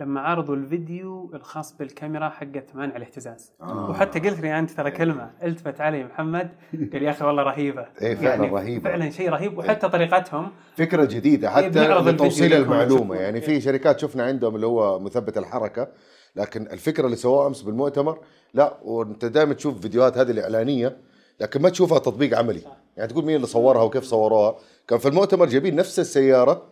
لما 0.00 0.20
عرضوا 0.20 0.56
الفيديو 0.56 1.30
الخاص 1.34 1.76
بالكاميرا 1.76 2.28
حقت 2.28 2.74
منع 2.74 2.96
الاهتزاز. 2.96 3.52
آه. 3.62 3.90
وحتى 3.90 4.20
قلت 4.20 4.40
لي 4.40 4.58
أنت 4.58 4.70
ترى 4.70 4.90
كلمة 4.90 5.30
ألتفت 5.42 5.80
علي 5.80 6.04
محمد 6.04 6.50
قال 6.92 7.02
يا 7.02 7.10
أخي 7.10 7.24
والله 7.24 7.42
رهيبة. 7.42 7.86
إيه، 8.02 8.14
فعلاً 8.14 8.44
رهيبة. 8.44 8.90
فعلا 8.90 9.10
شيء 9.10 9.30
رهيب. 9.30 9.58
وحتى 9.58 9.88
طريقتهم. 9.88 10.50
فكرة 10.76 11.04
جديدة 11.04 11.50
حتى 11.50 11.68
بنعرض 11.68 12.08
الفيديو 12.08 12.26
لتوصيل 12.26 12.54
المعلومة. 12.54 13.16
يعني 13.16 13.40
في 13.40 13.50
إيه. 13.50 13.60
شركات 13.60 13.98
شفنا 13.98 14.24
عندهم 14.24 14.56
اللي 14.56 14.66
هو 14.66 14.98
مثبت 14.98 15.38
الحركة 15.38 15.88
لكن 16.36 16.62
الفكرة 16.62 17.04
اللي 17.04 17.16
سووها 17.16 17.46
أمس 17.46 17.62
بالمؤتمر 17.62 18.18
لا 18.54 18.78
وأنت 18.82 19.24
دائما 19.24 19.54
تشوف 19.54 19.80
فيديوهات 19.80 20.18
هذه 20.18 20.30
الإعلانية 20.30 20.96
لكن 21.40 21.62
ما 21.62 21.68
تشوفها 21.68 21.98
تطبيق 21.98 22.38
عملي. 22.38 22.62
يعني 22.96 23.12
تقول 23.12 23.24
مين 23.24 23.36
اللي 23.36 23.46
صورها 23.46 23.82
وكيف 23.82 24.04
صوروها؟ 24.04 24.56
كان 24.88 24.98
في 24.98 25.08
المؤتمر 25.08 25.46
جايبين 25.46 25.76
نفس 25.76 26.00
السيارة. 26.00 26.62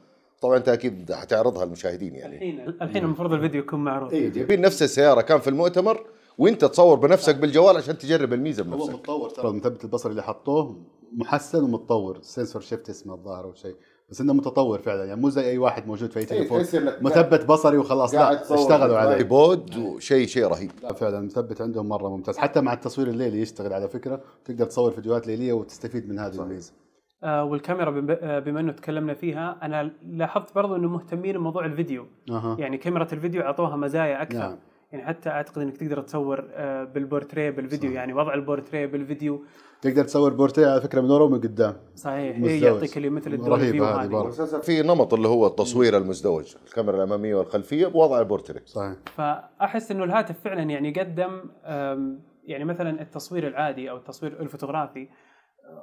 طبعا 0.40 0.56
أنت 0.56 0.68
أكيد 0.68 1.12
حتعرضها 1.12 1.64
للمشاهدين 1.64 2.14
يعني. 2.14 2.34
الحين 2.34 2.60
الحين 2.82 3.04
المفروض 3.04 3.32
الفيديو 3.32 3.60
يكون 3.60 3.84
معروض. 3.84 4.12
إيه، 4.12 4.28
جايبين 4.28 4.60
نفس 4.60 4.82
السيارة. 4.82 5.20
كان 5.20 5.40
في 5.40 5.50
المؤتمر 5.50 6.06
وأنت 6.38 6.64
تصور 6.64 6.98
بنفسك 6.98 7.36
بالجوال 7.36 7.76
عشان 7.76 7.98
تجرب 7.98 8.32
الميزة 8.32 8.62
هو 8.62 8.70
بنفسك. 8.70 8.94
متطور 8.94 9.30
ترى 9.30 9.48
المثبت 9.48 9.84
البصري 9.84 10.10
اللي 10.10 10.22
حطوه 10.22 10.76
محسن 11.12 11.64
ومتطور. 11.64 12.18
sensor 12.22 12.62
shift 12.62 12.90
اسمه 12.90 13.14
الظاهر 13.14 13.44
أو 13.44 13.54
شيء. 13.54 13.76
بس 14.10 14.20
إنه 14.20 14.32
متطور 14.32 14.78
فعلا 14.78 15.04
يعني 15.04 15.20
مو 15.20 15.30
زي 15.30 15.50
أي 15.50 15.58
واحد 15.58 15.86
موجود 15.86 16.10
في 16.10 16.18
أي 16.18 16.24
تليفون. 16.24 16.58
تحس 16.58 16.74
إنك 16.74 17.02
مثبت 17.02 17.44
بصري 17.44 17.78
وخلاص 17.78 18.14
لا 18.14 18.54
اشتغلوا 18.54 18.98
عليه. 18.98 19.14
ايبود 19.14 19.76
وشيء 19.76 20.26
شيء 20.26 20.46
رهيب. 20.46 20.70
لا 20.82 20.92
فعلا 20.92 21.18
المثبت 21.18 21.60
عندهم 21.60 21.88
مرة 21.88 22.08
ممتاز. 22.08 22.38
حتى 22.38 22.60
مع 22.60 22.72
التصوير 22.72 23.08
الليلي 23.08 23.40
يشتغل 23.40 23.72
على 23.72 23.88
فكرة. 23.88 24.20
تقدر 24.44 24.64
تصور 24.64 24.90
فيديوهات 24.90 25.26
ليلية 25.26 25.52
وتستفيد 25.52 26.08
من 26.08 26.18
هذه 26.18 26.34
الميزة. 26.34 26.72
آه 27.22 27.44
والكاميرا 27.44 28.06
آه، 28.10 28.38
بما 28.38 28.60
إنه 28.60 28.72
تكلمنا 28.72 29.14
فيها 29.14 29.58
أنا 29.62 29.90
لاحظت 30.02 30.54
برضو 30.54 30.76
إنه 30.76 30.88
مهتمين 30.88 31.38
بموضوع 31.38 31.64
الفيديو. 31.64 32.06
أها. 32.30 32.56
يعني 32.58 32.78
كاميرا 32.78 33.08
الفيديو 33.12 33.42
أعطوها 33.42 33.76
مزايا 33.76 34.22
أكثر. 34.22 34.38
نعم. 34.38 34.58
يعني 34.94 35.06
حتى 35.06 35.30
أعتقد 35.30 35.62
إنك 35.62 35.76
تقدر 35.76 36.00
تصور 36.00 36.44
آه، 36.52 36.84
بالبورتريه 36.84 37.50
بالفيديو 37.50 37.92
يعني 37.92 38.12
وضع 38.12 38.34
البورتريه 38.34 38.86
بالفيديو. 38.86 39.44
تقدر 39.82 40.04
تصور 40.04 40.32
بورتريه 40.32 40.66
على 40.66 40.80
فكرة 40.80 41.00
من 41.00 41.10
ورا 41.10 41.24
ومن 41.24 41.40
قدام. 41.40 41.76
صحيح. 41.96 42.38
مزدوج. 42.38 42.50
إيه 42.50 42.64
يعطيك 42.64 42.96
اللي 42.96 43.10
مثل 43.10 43.34
ال 43.34 43.38
dual 43.38 43.54
view 43.54 43.84
هذه 43.84 44.60
في 44.62 44.82
نمط 44.82 45.14
اللي 45.14 45.28
هو 45.28 45.46
التصوير 45.46 45.96
المزدوج 45.96 46.54
الكاميرا 46.66 46.96
الأمامية 46.96 47.34
والخلفية 47.34 47.86
بوضع 47.86 48.20
البورتريه. 48.20 48.62
صحيح. 48.66 48.94
فأحس 49.16 49.90
إنه 49.90 50.04
الهاتف 50.04 50.40
فعلا 50.40 50.62
يعني 50.62 50.92
قدم 50.92 51.40
يعني 52.44 52.64
مثلا 52.64 53.02
التصوير 53.02 53.48
العادي 53.48 53.90
أو 53.90 53.96
التصوير 53.96 54.40
الفوتوغرافي 54.40 55.08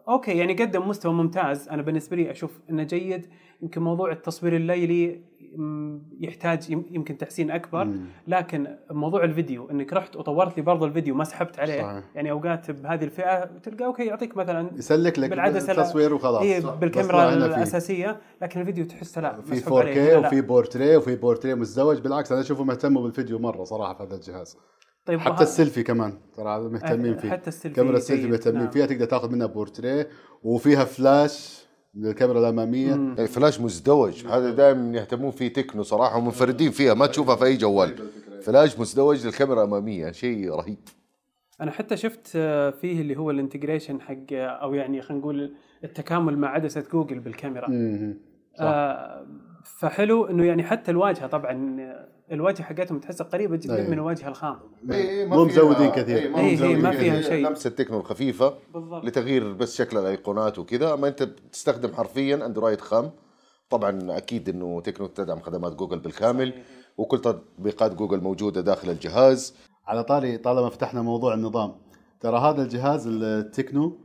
okay 0.09 0.37
يعني 0.37 0.53
قدم 0.53 0.87
مستوى 0.89 1.13
ممتاز 1.13 1.69
أنا 1.69 1.81
بالنسبة 1.81 2.17
لي 2.17 2.31
أشوف 2.31 2.59
إنه 2.69 2.83
جيد 2.83 3.27
يمكن 3.61 3.81
موضوع 3.81 4.11
التصوير 4.11 4.55
الليلي 4.55 5.21
يحتاج 6.19 6.69
يم- 6.69 6.85
يمكن 6.91 7.17
تحسين 7.17 7.51
أكبر 7.51 7.83
مم. 7.85 8.05
لكن 8.27 8.67
موضوع 8.91 9.23
الفيديو 9.23 9.69
إنك 9.71 9.93
رحت 9.93 10.15
وطورت 10.15 10.57
لي 10.57 10.63
برضه 10.63 10.85
الفيديو 10.85 11.15
ما 11.15 11.23
سحبت 11.23 11.59
عليه 11.59 11.81
صحيح. 11.81 12.03
يعني 12.15 12.31
أوقات 12.31 12.71
بهذه 12.71 13.03
الفئة 13.03 13.45
تلقى 13.45 13.85
okay 13.85 14.05
يعطيك 14.05 14.37
مثلا 14.37 14.69
يسلك 14.75 15.19
لك. 15.19 15.31
التصوير 15.79 16.13
وخلاص 16.13 16.41
إيه. 16.41 16.59
بالكاميرا 16.59 17.33
الأساسية 17.33 18.21
لكن 18.41 18.61
الفيديو 18.61 18.85
تحسه 18.85 19.21
لا 19.21 19.41
في 19.41 19.51
مسحوب 19.51 19.77
عليه. 19.77 19.93
4K 19.93 19.97
هنا 19.97 20.21
لا. 20.21 20.27
وفي 20.27 20.41
بورتريه 20.41 20.97
وفي 20.97 21.15
بورتريه 21.15 21.53
مزدوج 21.53 21.99
بالعكس 21.99 22.31
أنا 22.31 22.41
أشوفه 22.41 22.63
مهتم 22.63 23.01
بالفيديو 23.03 23.39
مرة 23.39 23.63
صراحة 23.63 23.93
في 23.93 24.03
هذا 24.03 24.15
الجهاز 24.15 24.57
طيب 25.05 25.19
حتى 25.19 25.33
وه- 25.33 25.41
السيلفي 25.41 25.83
كمان 25.83 26.13
ترى 26.37 26.59
مهتمين 26.69 27.17
فيه 27.17 27.29
حتى 27.29 27.47
السيلفي 27.47 27.75
كاميرا 27.75 27.97
السيلفي 27.97 28.21
جيد، 28.23 28.31
مهتمين 28.31 28.61
نعم. 28.61 28.69
فيها 28.71 28.85
تقدر 28.85 29.05
تاخذ 29.05 29.31
منها 29.31 29.47
بورتريه 29.47 30.07
وفيها 30.43 30.83
فلاش 30.85 31.65
للكاميرا 31.95 32.39
الأمامية 32.39 32.95
مم. 32.95 33.15
يعني 33.17 33.27
فلاش 33.27 33.61
مزدوج 33.61 34.25
هذا 34.27 34.51
دائما 34.51 34.97
يهتمون 34.97 35.31
فيه 35.31 35.53
تكنو 35.53 35.83
صراحة 35.83 36.17
ومنفردين 36.17 36.71
فيها 36.71 36.93
ما 36.93 37.05
تشوفها 37.07 37.35
في 37.35 37.45
أي 37.45 37.57
جوال 37.57 38.09
فلاش 38.41 38.79
مزدوج 38.79 39.25
للكاميرا 39.25 39.63
الأمامية 39.63 40.11
شيء 40.11 40.51
رهيب 40.55 40.77
أنا 41.61 41.71
حتى 41.71 41.97
شفت 41.97 42.31
آه، 42.35 42.69
فيه 42.69 43.01
اللي 43.01 43.15
هو 43.17 43.31
ال 43.31 43.37
integration 43.37 44.01
حق 44.01 44.15
آه، 44.33 44.45
أو 44.47 44.73
يعني 44.73 45.01
خلينا 45.01 45.21
نقول 45.21 45.55
التكامل 45.83 46.37
مع 46.37 46.47
عدسة 46.49 46.83
جوجل 46.91 47.19
بالكاميرا 47.19 47.69
مم. 47.69 48.17
صح. 48.59 48.63
آه 48.65 49.27
فحلو 49.79 50.25
إنه 50.25 50.45
يعني 50.45 50.63
حتى 50.63 50.91
الواجهة 50.91 51.27
طبعا 51.27 51.77
الواجهه 52.31 52.63
حقتهم 52.63 52.99
تحسها 52.99 53.27
قريبة 53.27 53.55
جدا 53.57 53.75
أيوة. 53.75 53.87
من 53.87 53.93
الواجهه 53.93 54.27
الخام 54.27 54.59
إيه، 54.91 55.25
مو 55.25 55.45
مزودين 55.45 55.91
كثير. 55.91 56.17
إيه، 56.17 56.35
إيه، 56.37 56.53
مزودين 56.55 56.81
ما 56.81 56.91
فيها. 56.91 57.21
شيء. 57.21 57.43
نفس 57.51 57.67
التكنو 57.67 57.99
الخفيفه 57.99 58.53
بالضبط 58.73 59.05
لتغيير 59.05 59.53
بس 59.53 59.75
شكل 59.77 59.97
الأيقونات 59.97 60.59
وكذا 60.59 60.93
أما 60.93 61.07
أنت 61.07 61.23
بتستخدم 61.23 61.93
حرفيا 61.93 62.45
أندرويد 62.45 62.81
خام 62.81 63.11
طبعا 63.69 64.17
أكيد 64.17 64.49
إنه 64.49 64.81
تكنو 64.81 65.07
تدعم 65.07 65.39
خدمات 65.39 65.75
جوجل 65.75 65.99
بالكامل 65.99 66.53
وكل 66.97 67.21
تطبيقات 67.21 67.95
جوجل 67.95 68.21
موجودة 68.21 68.61
داخل 68.61 68.89
الجهاز 68.89 69.55
على 69.87 70.03
طاري 70.03 70.37
طالما 70.37 70.69
فتحنا 70.69 71.01
موضوع 71.01 71.33
النظام 71.33 71.75
ترى 72.19 72.39
هذا 72.39 72.61
الجهاز 72.63 73.07
التكنو 73.07 73.97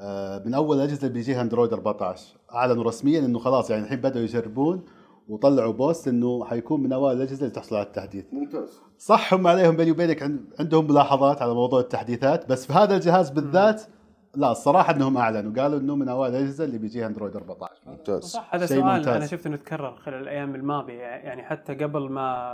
آه، 0.00 0.42
من 0.46 0.54
أول 0.54 0.76
الاجهزه 0.76 1.00
اللي 1.00 1.12
بيجيها 1.12 1.42
أندرويد 1.42 1.72
14 1.72 2.36
أعلنوا 2.54 2.84
رسميا 2.84 3.18
إنه 3.18 3.38
خلاص 3.38 3.70
يعني 3.70 3.84
الحين 3.84 4.00
بدأوا 4.00 4.24
يجربون 4.24 4.84
وطلعوا 5.28 5.72
بوست 5.72 6.08
إنه 6.08 6.44
حيكون 6.44 6.82
من 6.82 6.92
أوائل 6.92 7.16
الأجهزة 7.16 7.40
اللي 7.42 7.50
تحصل 7.54 7.76
على 7.76 7.86
التحديث. 7.86 8.24
ممتاز. 8.32 8.80
صح 8.98 9.34
هم 9.34 9.46
عليهم 9.46 9.76
بيني 9.76 9.90
وبينك 9.90 10.22
عن- 10.22 10.44
عندهم 10.60 10.86
ملاحظات 10.90 11.42
على 11.42 11.54
موضوع 11.54 11.80
التحديثات 11.80 12.48
بس 12.48 12.66
في 12.66 12.72
هذا 12.72 12.96
الجهاز 12.96 13.30
بالذات 13.30 13.82
لا 14.34 14.50
الصراحة 14.52 14.92
إنهم 14.96 15.16
أعلنوا 15.16 15.62
قالوا 15.62 15.78
إنه 15.80 15.96
من 15.96 16.08
أوائل 16.08 16.34
الأجهزة 16.34 16.64
اللي 16.64 16.78
بيجيها 16.78 17.06
أندرويد 17.06 17.36
14 17.36 17.72
ممتاز. 17.86 18.22
صح 18.22 18.54
هذا 18.54 18.66
شيء 18.66 18.80
سؤال 18.80 18.96
ممتاز. 18.96 19.16
أنا 19.16 19.26
شفت 19.26 19.46
إنه 19.46 19.56
تكرر 19.56 19.96
خلال 19.96 20.22
الأيام 20.22 20.54
الماضية 20.54 21.00
يعني 21.02 21.42
حتى 21.42 21.74
قبل 21.74 22.10
ما 22.10 22.48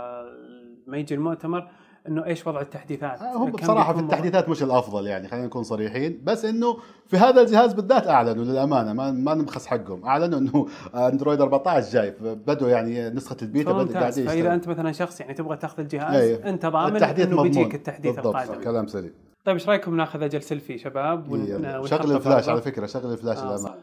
ما 0.87 0.97
يجي 0.97 1.15
المؤتمر 1.15 1.67
إنه 2.07 2.25
إيش 2.25 2.47
وضع 2.47 2.61
التحديثات؟ 2.61 3.21
آه، 3.21 3.35
هم 3.37 3.51
بصراحة 3.51 3.93
في 3.93 3.99
التحديثات 3.99 4.49
مش 4.49 4.63
الأفضل 4.63 5.07
يعني 5.07 5.27
خلينا 5.27 5.45
نكون 5.45 5.63
صريحين. 5.63 6.21
بس 6.23 6.45
إنه 6.45 6.77
في 7.07 7.17
هذا 7.17 7.41
الجهاز 7.41 7.73
بالذات 7.73 8.07
أعلنوا 8.07 8.43
للأمانة 8.43 8.93
ما 8.93 9.11
ما 9.11 9.33
نبخس 9.33 9.65
حقهم. 9.65 10.05
أعلنوا 10.05 10.39
إنه 10.39 10.67
أندرويد 10.95 11.41
14 11.41 11.91
جاي 11.91 12.13
بدوا 12.21 12.69
يعني 12.69 13.09
نسخة 13.09 13.37
البيتا 13.41 13.71
بدأ 13.71 13.99
قاعدين 13.99 14.27
فإذا. 14.27 14.53
أنت 14.53 14.67
مثلا 14.67 14.91
شخص 14.91 15.19
يعني 15.21 15.33
تبغى 15.33 15.57
تأخذ 15.57 15.79
الجهاز 15.79 16.15
أيوه. 16.15 16.49
أنت 16.49 16.65
ضامن 16.65 16.95
التحديث 16.95 17.25
إنه 17.27 17.41
بيجيك 17.41 17.75
التحديث 17.75 18.15
بالضبط. 18.15 18.35
القادم. 18.35 18.61
كلام 18.63 18.87
سليم. 18.87 19.13
طيب 19.45 19.55
إيش 19.55 19.69
رأيكم 19.69 19.97
ناخذ 19.97 20.23
أجل 20.23 20.41
سيلفي 20.41 20.77
شباب؟ 20.77 21.31
ون- 21.31 21.45
يلا. 21.47 21.79
ونحطه 21.79 22.03
شغل 22.03 22.15
الفلاش؟ 22.15 22.49
على 22.49 22.61
فكرة 22.61 22.85
شغل 22.85 23.11
الفلاش 23.11 23.37
آه، 23.37 23.55
الامام 23.55 23.73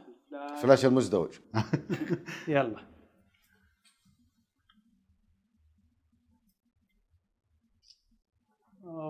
فلاش 0.62 0.86
المزدوج. 0.86 1.28
يلا. 2.48 2.91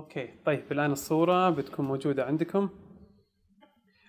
okay 0.02 0.30
طيب 0.46 0.62
الآن 0.72 0.92
الصورة 0.92 1.50
بتكون 1.50 1.86
موجودة 1.86 2.24
عندكم 2.24 2.68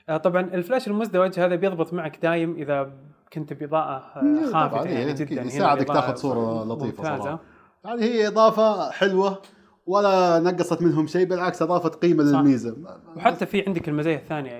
آه، 0.10 0.18
طبعا 0.18 0.42
الفلاش 0.42 0.88
المزدوج 0.88 1.40
هذا 1.40 1.56
بيضبط 1.56 1.94
معك 1.94 2.20
دايم 2.22 2.56
إذا 2.56 2.94
كنت 3.34 3.54
بإضاءة 3.54 3.98
آه، 4.16 4.52
خافتة 4.52 4.90
يعني 4.90 5.12
إيه، 5.12 5.14
جدا 5.14 5.42
يساعدك 5.42 5.88
تاخذ 5.88 6.16
صورة 6.16 6.64
لطيفة 6.64 7.04
ممتازة. 7.04 7.24
صراحة. 7.24 7.40
يعني 7.86 8.02
هي 8.02 8.28
إضافة 8.28 8.92
حلوة 8.92 9.42
ولا 9.86 10.40
نقصت 10.40 10.82
منهم 10.82 11.08
شيء 11.08 11.26
بالعكس 11.26 11.62
أضافت 11.62 11.96
قيمة 11.96 12.24
صح. 12.32 12.38
للميزة. 12.40 12.76
وحتى 13.18 13.46
في 13.46 13.64
عندك 13.68 13.90
المزايا 13.90 14.16
الثانية 14.18 14.52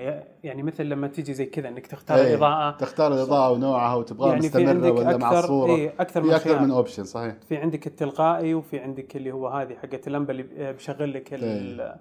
يعني 0.44 0.64
مثل 0.64 0.84
لما 0.86 1.08
تيجي 1.08 1.34
زي 1.34 1.46
كذا 1.46 1.68
إنك 1.70 1.88
تختار 1.88 2.18
إيه، 2.18 2.28
الإضاءة. 2.34 2.78
تختار 2.78 3.14
الإضاءة 3.14 3.52
ونوعها 3.52 3.96
وتبغاها 3.96 4.30
يعني 4.34 4.46
مستمرة 4.46 4.92
ولا 4.92 5.18
مع 5.18 5.40
الصورة 5.40 5.72
إيه، 5.76 5.94
أكثر 6.00 6.22
من 6.22 6.30
في 6.30 6.36
أكثر. 6.36 6.60
من 6.62 6.72
option 6.72 7.04
صحيح. 7.04 7.36
في 7.50 7.58
عندك 7.58 7.88
التلقائي 7.88 8.54
وفي 8.54 8.80
عندك 8.80 9.16
اللي 9.16 9.32
هو 9.32 9.48
هذه 9.48 9.74
حقت 9.76 10.08
اللمبة 10.08 10.32
اللي 10.32 10.74
بشغل 10.74 11.14
لك 11.14 11.34
ال- 11.34 11.96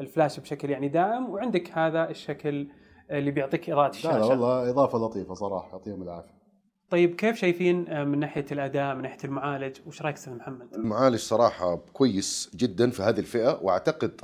الفلاش 0.00 0.40
بشكل 0.40 0.70
يعني 0.70 0.88
دائم 0.88 1.30
وعندك 1.30 1.70
هذا 1.78 2.10
الشكل 2.10 2.66
اللي 3.10 3.30
بيعطيك 3.30 3.70
اضاءه 3.70 3.86
لا 3.86 4.08
لا 4.08 4.16
الشاشة. 4.16 4.28
والله 4.30 4.70
إضافة 4.70 4.98
لطيفة 4.98 5.34
صراحة 5.34 5.68
يعطيهم 5.72 6.02
العافية. 6.02 6.41
طيب 6.92 7.14
كيف 7.14 7.36
شايفين 7.36 7.88
آه، 7.88 8.04
من 8.04 8.18
ناحية 8.18 8.44
الأداء 8.52 8.94
من 8.94 9.02
ناحية 9.02 9.18
المعالج؟ 9.24 9.76
وش 9.86 10.02
رأيك 10.02 10.16
أستاذ 10.16 10.32
محمد؟ 10.32 10.74
المعالج 10.74 11.18
صراحة 11.18 11.76
كويس 11.76 12.50
جدا 12.54 12.90
في 12.90 13.02
هذه 13.02 13.18
الفئة 13.18 13.58
وأعتقد 13.62 14.20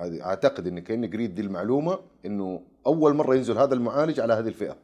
أعتقد 0.00 0.66
إن 0.66 0.78
كاني 0.78 1.06
قريت 1.06 1.30
دي 1.30 1.42
المعلومة 1.42 1.98
إنه 2.26 2.62
أول 2.86 3.14
مرة 3.14 3.34
ينزل 3.34 3.58
هذا 3.58 3.74
المعالج 3.74 4.20
على 4.20 4.34
هذه 4.34 4.48
الفئة. 4.48 4.76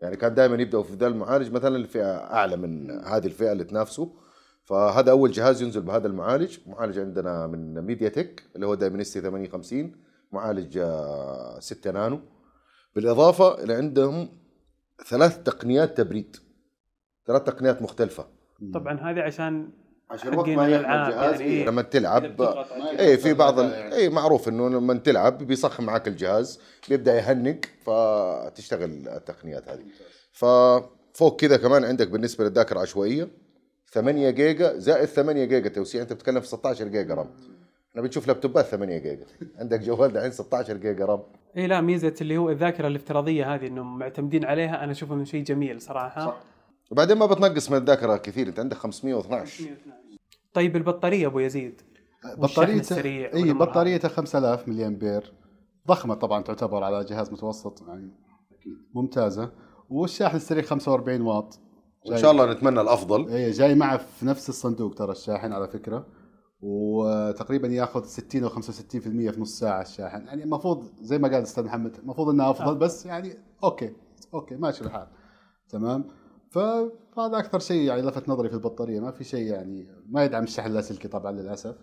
يعني 0.00 0.16
كان 0.16 0.34
دائما 0.34 0.62
يبدأوا 0.62 0.82
في 0.82 0.94
ذا 0.94 1.06
المعالج 1.06 1.52
مثلا 1.52 1.76
الفئه 1.76 2.16
أعلى 2.16 2.56
من 2.56 2.90
هذه 2.90 3.26
الفئة 3.26 3.52
اللي 3.52 3.64
تنافسه 3.64 4.12
فهذا 4.64 5.10
أول 5.10 5.30
جهاز 5.30 5.62
ينزل 5.62 5.80
بهذا 5.80 6.06
المعالج. 6.06 6.58
معالج 6.66 6.98
عندنا 6.98 7.46
من 7.46 7.80
MediaTek 7.80 8.42
اللي 8.54 8.66
هو 8.66 8.74
Dimensity 8.74 9.20
8050 9.20 9.92
معالج 10.32 10.78
آه، 10.78 11.60
6 11.60 11.90
نانو. 11.90 12.20
بالإضافة 12.94 13.64
إلى 13.64 13.74
عندهم 13.74 14.28
ثلاث 15.06 15.42
تقنيات 15.42 15.96
تبريد. 15.96 16.36
ثلاث 17.28 17.42
تقنيات 17.42 17.82
مختلفة. 17.82 18.26
طبعا 18.74 19.00
هذه 19.00 19.20
عشان 19.20 19.70
عشان 20.10 20.34
وقت 20.34 20.48
ما 20.48 20.66
الألعاب 20.66 21.08
الجهاز 21.12 21.40
يعني 21.40 21.52
إيه. 21.52 21.66
لما 21.66 21.82
تلعب. 21.82 22.42
اي 22.98 23.16
في 23.16 23.34
بعض 23.34 23.58
ال... 23.58 23.72
اي 23.72 24.08
معروف 24.08 24.48
إنه 24.48 24.68
لما 24.68 24.94
تلعب 24.94 25.38
بيسخن 25.38 25.84
معك 25.84 26.08
الجهاز 26.08 26.60
بيبدأ 26.88 27.16
يهنج 27.16 27.64
فتشتغل 27.84 29.08
التقنيات 29.08 29.68
هذه. 29.68 29.82
ففوق 30.32 31.40
كذا 31.40 31.56
كمان 31.56 31.84
عندك 31.84 32.08
بالنسبة 32.08 32.44
للذاكرة 32.44 32.76
العشوائيه 32.76 33.28
8 33.92 34.30
جيجا 34.30 34.78
زائد 34.78 35.04
8 35.04 35.44
جيجا 35.44 35.68
توسيع. 35.68 36.02
أنت 36.02 36.12
بتتكلم 36.12 36.40
في 36.40 36.46
16 36.46 36.88
giga 36.88 37.14
RAM. 37.14 37.30
إحنا 37.90 38.02
بنشوف 38.02 38.28
لابتوبات 38.28 38.64
8 38.64 38.98
جيجا. 38.98 39.26
عندك 39.58 39.80
جوال 39.80 40.12
دحين 40.12 40.30
16 40.30 40.76
giga 40.76 41.04
RAM. 41.04 41.22
اي 41.56 41.66
لا 41.66 41.80
ميزة 41.80 42.14
اللي 42.20 42.36
هو 42.36 42.50
الذاكرة 42.50 42.88
الافتراضية 42.88 43.54
هذه 43.54 43.66
إنهم 43.66 43.98
معتمدين 43.98 44.44
عليها 44.44 44.84
أنا 44.84 44.92
اشوفه 44.92 45.14
انه 45.14 45.24
شيء 45.24 45.44
جميل 45.44 45.80
صراحة. 45.80 46.26
صح. 46.26 46.40
وبعدين 46.90 47.18
ما 47.18 47.26
بتنقص 47.26 47.70
من 47.70 47.76
الذاكرة 47.76 48.16
كثير 48.16 48.48
انت 48.48 48.58
عندك 48.58 48.76
512 48.76 49.64
طيب 50.52 50.76
البطارية 50.76 51.26
أبو 51.26 51.38
يزيد 51.38 51.82
بطاريته 52.36 52.80
السريع 52.80 53.32
اي 53.34 53.52
بطاريته 53.52 54.08
5000 54.08 54.68
ملي 54.68 54.86
امبير 54.86 55.32
ضخمة 55.88 56.14
طبعا 56.14 56.42
تعتبر 56.42 56.84
على 56.84 57.04
جهاز 57.04 57.32
متوسط 57.32 57.88
يعني 57.88 58.10
ممتازة. 58.94 59.50
والشاحن 59.90 60.36
السريع 60.36 60.62
45 60.62 61.20
واط. 61.20 61.58
وإن 62.06 62.18
شاء 62.18 62.30
الله 62.30 62.52
نتمنى 62.52 62.80
الأفضل. 62.80 63.28
اي 63.28 63.50
جاي 63.50 63.74
معه 63.74 63.96
في 63.96 64.26
نفس 64.26 64.48
الصندوق 64.48 64.94
ترى 64.94 65.12
الشاحن 65.12 65.52
على 65.52 65.68
فكرة. 65.68 66.06
وتقريبا 66.60 67.68
ياخذ 67.68 68.04
60 68.04 68.44
أو 68.44 68.50
65% 68.50 69.30
في 69.30 69.34
نص 69.38 69.58
ساعة 69.58 69.82
الشاحن. 69.82 70.26
يعني 70.26 70.44
المفروض 70.44 70.84
زي 71.00 71.18
ما 71.18 71.28
قال 71.28 71.36
الاستاذ 71.36 71.64
محمد 71.64 71.96
المفروض 71.96 72.28
إنه 72.28 72.50
أفضل 72.50 72.74
آه. 72.74 72.78
بس 72.78 73.06
يعني 73.06 73.34
okay 73.64 73.92
okay 74.34 74.56
ماشي 74.56 74.84
الحال. 74.84 75.06
تمام؟ 75.68 76.04
فهذا 76.50 77.38
أكثر 77.38 77.58
شيء 77.58 77.82
يعني 77.82 78.02
لفت 78.02 78.28
نظري 78.28 78.48
في 78.48 78.54
البطارية 78.54 79.00
ما 79.00 79.10
في 79.10 79.24
شيء 79.24 79.46
يعني 79.46 79.86
ما 80.08 80.24
يدعم 80.24 80.42
الشحن 80.42 80.66
اللاسلكي 80.66 81.08
طبعا 81.08 81.32
للأسف 81.32 81.76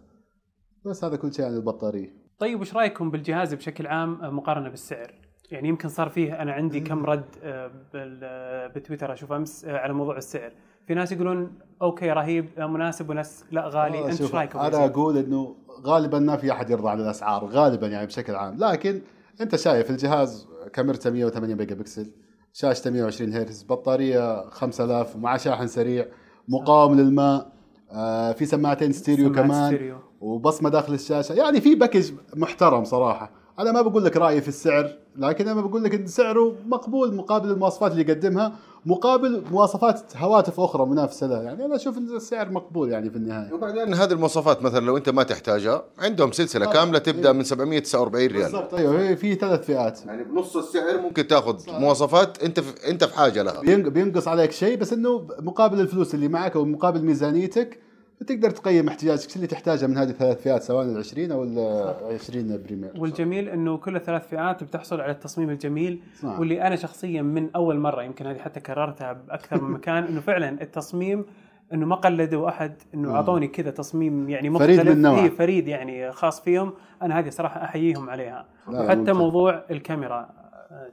بس 0.86 1.04
هذا 1.04 1.16
كل 1.16 1.34
شيء 1.34 1.46
عن 1.46 1.56
البطارية 1.56 2.26
طيب 2.40 2.62
وش 2.62 2.76
رأيكم 2.76 3.12
بالجهاز 3.12 3.54
بشكل 3.54 3.88
عام 3.88 4.36
مقارنة 4.36 4.70
بالسعر؟ 4.70 5.14
يعني 5.52 5.70
يمكن 5.70 5.90
صار 5.90 6.10
فيه 6.10 6.42
أنا 6.42 6.52
عندي 6.52 6.80
كم 6.80 7.06
رد 7.06 7.26
آه، 7.44 7.72
آه، 7.96 8.68
بتويتر 8.68 9.14
أشوف 9.14 9.32
أمس 9.32 9.66
آه، 9.66 9.78
على 9.78 9.94
موضوع 9.94 10.18
السعر، 10.18 10.52
في 10.88 10.94
ناس 10.94 11.12
يقولون 11.12 11.60
okay 11.82 12.12
رهيب 12.12 12.50
مناسب 12.58 13.10
وناس 13.10 13.46
لا 13.52 13.68
غالي، 13.68 14.06
أنت 14.06 14.22
إيش 14.22 14.36
رأيكم؟ 14.36 14.60
أنا؟ 14.60 14.86
أقول 14.86 15.18
إنه 15.18 15.56
غالبا 15.82 16.20
ما 16.20 16.38
في 16.38 16.52
أحد 16.52 16.70
يرضى 16.70 16.90
عن 16.90 17.00
الأسعار 17.00 17.46
غالبا 17.46 17.88
يعني 17.88 18.06
بشكل 18.06 18.36
عام 18.36 18.58
لكن 18.58 19.02
أنت 19.42 19.56
شايف 19.56 19.90
الجهاز 19.90 20.48
كاميرته 20.74 21.10
108 21.10 21.56
ميجا 21.56 21.76
بكسل 21.76 22.12
شاشته 22.58 22.90
120 22.90 23.34
هرتز 23.34 23.64
بطارية 23.64 24.50
5000 24.50 25.16
مع 25.16 25.38
شاحن 25.38 25.68
سريع 25.68 26.06
مقاوم 26.48 27.00
للماء 27.00 27.52
آه 27.92 28.32
في 28.32 28.46
سماعتين 28.46 28.92
ستيريو 28.92 29.32
كمان 29.32 29.68
ستيريو. 29.68 29.98
وبصمة 30.22 30.70
داخل 30.70 30.94
الشاشة 30.94 31.34
يعني 31.34 31.62
في 31.62 31.76
package 31.76 32.12
محترم 32.36 32.84
صراحة 32.84 33.32
أنا 33.60 33.72
ما 33.72 33.82
بقول 33.82 34.06
لك 34.06 34.18
رأيي 34.18 34.42
في 34.42 34.48
السعر 34.48 34.92
لكن 35.18 35.48
أنا 35.48 35.62
بقول 35.62 35.84
لك 35.84 35.94
إن 35.96 36.08
سعره 36.08 36.56
مقبول 36.68 37.16
مقابل 37.16 37.52
المواصفات 37.52 37.92
اللي 37.92 38.02
يقدمها 38.02 38.52
مقابل 38.86 39.44
مواصفات 39.52 40.18
هواتف 40.18 40.60
أخرى 40.60 40.86
منافسة 40.86 41.28
له. 41.28 41.42
يعني 41.42 41.66
أنا 41.66 41.76
أشوف 41.76 41.98
إن 41.98 42.16
السعر 42.16 42.50
مقبول 42.52 42.92
يعني 42.92 43.10
في 43.10 43.16
النهاية. 43.16 43.54
وبعدين 43.54 43.94
هذه 43.94 44.12
المواصفات 44.12 44.64
مثلا 44.64 44.86
لو 44.86 44.98
أنت 44.98 45.10
ما 45.10 45.24
تحتاجها 45.24 45.84
عندهم 46.00 46.32
سلسلة 46.32 46.70
آه. 46.70 46.74
كاملة 46.74 47.00
تبدأ 47.00 47.32
من 47.32 47.44
749 47.44 48.28
ريال. 48.28 48.44
بالضبط 48.44 48.74
أيوه 48.74 49.02
هي 49.02 49.16
في 49.18 49.36
ثلاث 49.36 49.66
فئات. 49.66 50.06
يعني 50.06 50.24
بنص 50.24 50.58
السعر 50.58 51.02
ممكن 51.02 51.28
تاخذ 51.28 51.56
مواصفات 51.80 52.44
أنت 52.44 52.60
في 52.60 52.90
أنت 52.90 53.04
في 53.04 53.16
حاجة 53.18 53.42
لها. 53.44 53.62
بين- 53.62 53.90
بينقص 53.90 54.28
عليك 54.28 54.52
شيء 54.52 54.78
بس 54.78 54.94
إنه 54.94 55.28
مقابل 55.40 55.80
الفلوس 55.80 56.16
اللي 56.16 56.28
معك 56.28 56.56
أو 56.56 56.66
مقابل 56.66 57.02
ميزانيتك 57.02 57.80
تقدر 58.28 58.50
تقيم 58.50 58.88
احتياجك 58.88 59.30
شو 59.30 59.36
اللي 59.36 59.48
تحتاجه 59.48 59.88
من 59.88 59.98
هذه 59.98 60.10
الثلاث 60.10 60.42
فئات 60.42 60.64
سواء 60.64 60.86
ال 60.86 60.98
20 60.98 61.32
أو 61.32 61.44
ال 61.44 62.14
20 62.14 62.64
بريمير 62.64 62.92
والجميل 62.98 63.50
إنه 63.50 63.78
كل 63.78 63.96
الثلاث 63.96 64.28
فئات 64.28 64.64
بتحصل 64.64 65.02
على 65.02 65.12
التصميم 65.12 65.50
الجميل 65.50 66.02
صح. 66.22 66.40
واللي 66.40 66.62
أنا 66.62 66.76
شخصيا 66.76 67.22
من 67.22 67.50
أول 67.56 67.80
مرة 67.80 68.04
يمكن 68.04 68.28
هذه 68.28 68.38
حتى 68.38 68.60
كررتها 68.60 69.14
بأكثر 69.14 69.62
من 69.62 69.72
مكان 69.72 70.04
إنه 70.04 70.22
فعلا 70.22 70.62
التصميم 70.62 71.26
إنه 71.74 71.86
ما 71.86 71.96
قلدوا 71.96 72.50
أحد 72.50 72.74
إنه 72.94 73.12
آه. 73.12 73.16
أعطوني 73.16 73.48
كذا 73.48 73.72
تصميم 73.72 74.30
يعني 74.30 74.60
فريد 74.60 74.80
مختلف 74.80 74.96
من 74.96 75.02
نوعه. 75.02 75.24
إيه 75.24 75.30
فريد 75.30 75.68
يعني 75.68 76.12
خاص 76.12 76.42
فيهم 76.42 76.74
أنا 77.02 77.20
هذه 77.20 77.30
صراحة 77.30 77.64
أحييهم 77.64 78.10
عليها 78.10 78.46
وحتى. 78.68 79.14
موضوع 79.14 79.64
الكاميرا 79.72 80.30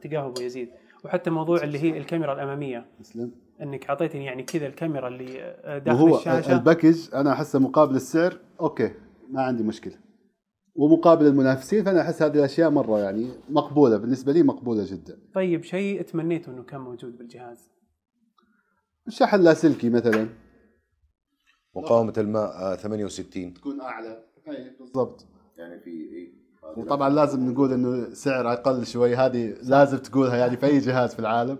تقاه 0.00 0.26
أبو 0.26 0.40
يزيد 0.40 0.68
وحتى 1.04 1.30
موضوع 1.30 1.62
اللي 1.62 1.78
هي 1.78 1.98
الكاميرا 1.98 2.32
الأمامية 2.32 2.86
تسلم 3.00 3.30
إنك 3.62 3.90
أعطيتني 3.90 4.24
يعني 4.24 4.42
كذا 4.42 4.66
الكاميرا 4.66 5.08
اللي 5.08 5.42
آه، 5.42 5.78
داخل 5.78 6.02
وهو 6.02 6.18
الشاشة. 6.18 6.52
ال 6.52 6.60
package 6.60 7.14
أنا 7.14 7.32
أحسه 7.32 7.58
مقابل 7.58 7.96
السعر 7.96 8.38
okay 8.60 8.94
ما 9.30 9.42
عندي 9.42 9.62
مشكلة. 9.62 9.94
ومقابل 10.74 11.26
المنافسين 11.26 11.84
فأنا 11.84 12.00
أحس 12.00 12.22
هذه 12.22 12.34
الأشياء 12.34 12.70
مرة 12.70 12.98
يعني 12.98 13.30
مقبولة 13.50 13.96
بالنسبة 13.96 14.32
لي 14.32 14.42
مقبولة 14.42 14.84
جدا. 14.86 15.18
طيب 15.34 15.64
شيء 15.64 16.02
تمنيته 16.02 16.52
إنه 16.52 16.62
كان 16.62 16.80
موجود 16.80 17.18
بالجهاز؟ 17.18 17.70
الشحن 19.06 19.36
اللاسلكي 19.38 19.90
مثلا. 19.90 20.28
مقاومة 21.76 22.12
الماء 22.18 22.72
آه، 22.72 22.76
68 22.76 23.54
تكون 23.54 23.80
أعلى. 23.80 24.24
أي 24.48 24.76
بالضبط. 24.80 25.26
يعني 25.56 25.80
في 25.80 25.90
إيه؟ 25.90 26.42
وطبعا 26.76 27.08
لازم 27.08 27.50
نقول 27.50 27.72
إنه 27.72 28.14
سعر 28.14 28.52
أقل 28.52 28.86
شوي 28.86 29.16
هذه 29.16 29.54
لازم 29.62 29.98
تقولها 29.98 30.36
يعني 30.36 30.56
في 30.56 30.66
أي 30.66 30.78
جهاز 30.78 31.12
في 31.14 31.18
العالم. 31.18 31.58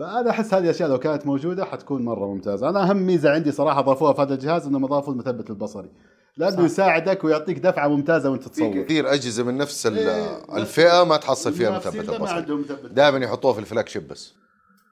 فأنا 0.00 0.30
أحس 0.30 0.54
هذه 0.54 0.64
الأشياء 0.64 0.88
لو 0.88 0.98
كانت 0.98 1.26
موجودة 1.26 1.64
حتكون 1.64 2.04
مرة 2.04 2.26
ممتازة. 2.26 2.68
أنا 2.68 2.90
أهم 2.90 2.96
ميزة 2.96 3.30
عندي 3.30 3.52
صراحة 3.52 3.80
ضافوها 3.80 4.12
في 4.12 4.22
هذا 4.22 4.34
الجهاز 4.34 4.66
انهم 4.66 4.84
اضافوا 4.84 5.12
المثبت 5.12 5.50
البصري. 5.50 5.90
لأنه. 6.36 6.64
يساعدك 6.64 7.24
ويعطيك 7.24 7.58
دفعة 7.58 7.88
ممتازة 7.88 8.30
وأنت 8.30 8.42
في 8.42 8.48
تصور. 8.48 8.82
كثير 8.82 9.12
أجهزة 9.12 9.44
من 9.44 9.56
نفس 9.56 9.86
إيه، 9.86 10.56
الفئة 10.56 11.04
ما 11.04 11.16
تحصل 11.16 11.52
فيها 11.52 11.70
مثبت 11.70 11.96
لا 11.96 12.10
ما 12.10 12.16
البصر 12.16 12.34
عندهم 12.34 12.60
مثبت 12.60 12.90
دائما 12.90 13.18
يحطوها 13.18 13.52
في 13.52 13.60
الفلاج 13.60 13.88
شيب 13.88 14.08
بس. 14.08 14.34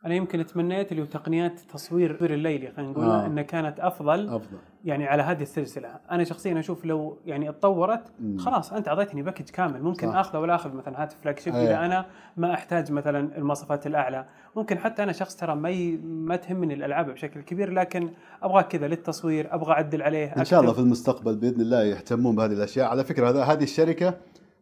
أنا 0.05 0.14
يمكن 0.14 0.47
تمنيت 0.47 0.93
اللي 0.93 1.07
تقنيات 1.07 1.61
تصوير 1.61 2.14
تصوير 2.14 2.35
الليلي 2.35 2.73
خلينا 2.76 2.90
نقول 2.90 3.05
آه. 3.05 3.26
إنها 3.26 3.43
كانت 3.43 3.81
أفضل 3.81 4.28
أفضل 4.28 4.59
يعني 4.85 5.07
على 5.07 5.23
هذه 5.23 5.43
السلسلة 5.43 5.88
أنا 6.11 6.25
شخصيا 6.25 6.59
أشوف 6.59 6.85
لو 6.85 7.19
يعني 7.26 7.49
اتطورت 7.49 8.02
خلاص 8.38 8.73
أنت 8.73 8.88
أعطيتني 8.88 9.23
package 9.23 9.49
كامل 9.49 9.83
ممكن 9.83 10.12
صح. 10.12 10.17
آخذه 10.17 10.38
ولا 10.38 10.55
آخذ 10.55 10.75
مثلا 10.75 11.03
هاتف 11.03 11.16
flagship. 11.23 11.55
اذا 11.55 11.85
أنا 11.87 12.07
ما 12.37 12.55
أحتاج 12.55 12.92
مثلا 12.92 13.37
المواصفات 13.38 13.87
الأعلى 13.87 14.27
ممكن 14.57 14.79
حتى 14.79 15.03
أنا 15.03 15.12
شخص 15.12 15.37
ترى 15.37 15.55
ما 15.55 15.70
ي... 15.70 15.96
ما 16.05 16.37
تهمني 16.37 16.75
الألعاب 16.75 17.11
بشكل 17.11 17.40
كبير 17.40 17.73
لكن 17.73 18.11
أبغى 18.42 18.62
كذا 18.62 18.88
للتصوير 18.88 19.55
أبغى 19.55 19.73
أعدل 19.73 20.03
عليه 20.03 20.27
إن 20.37 20.44
شاء 20.44 20.61
الله 20.61 20.70
أكتب. 20.70 20.83
في 20.83 20.87
المستقبل 20.87 21.37
بإذن 21.37 21.61
الله 21.61 21.83
يهتمون 21.83 22.37
بهذه 22.37 22.53
الأشياء 22.53 22.88
على 22.88 23.05
فكرة 23.05 23.29
هذا 23.29 23.42
هذه 23.44 23.62
الشركة 23.62 24.14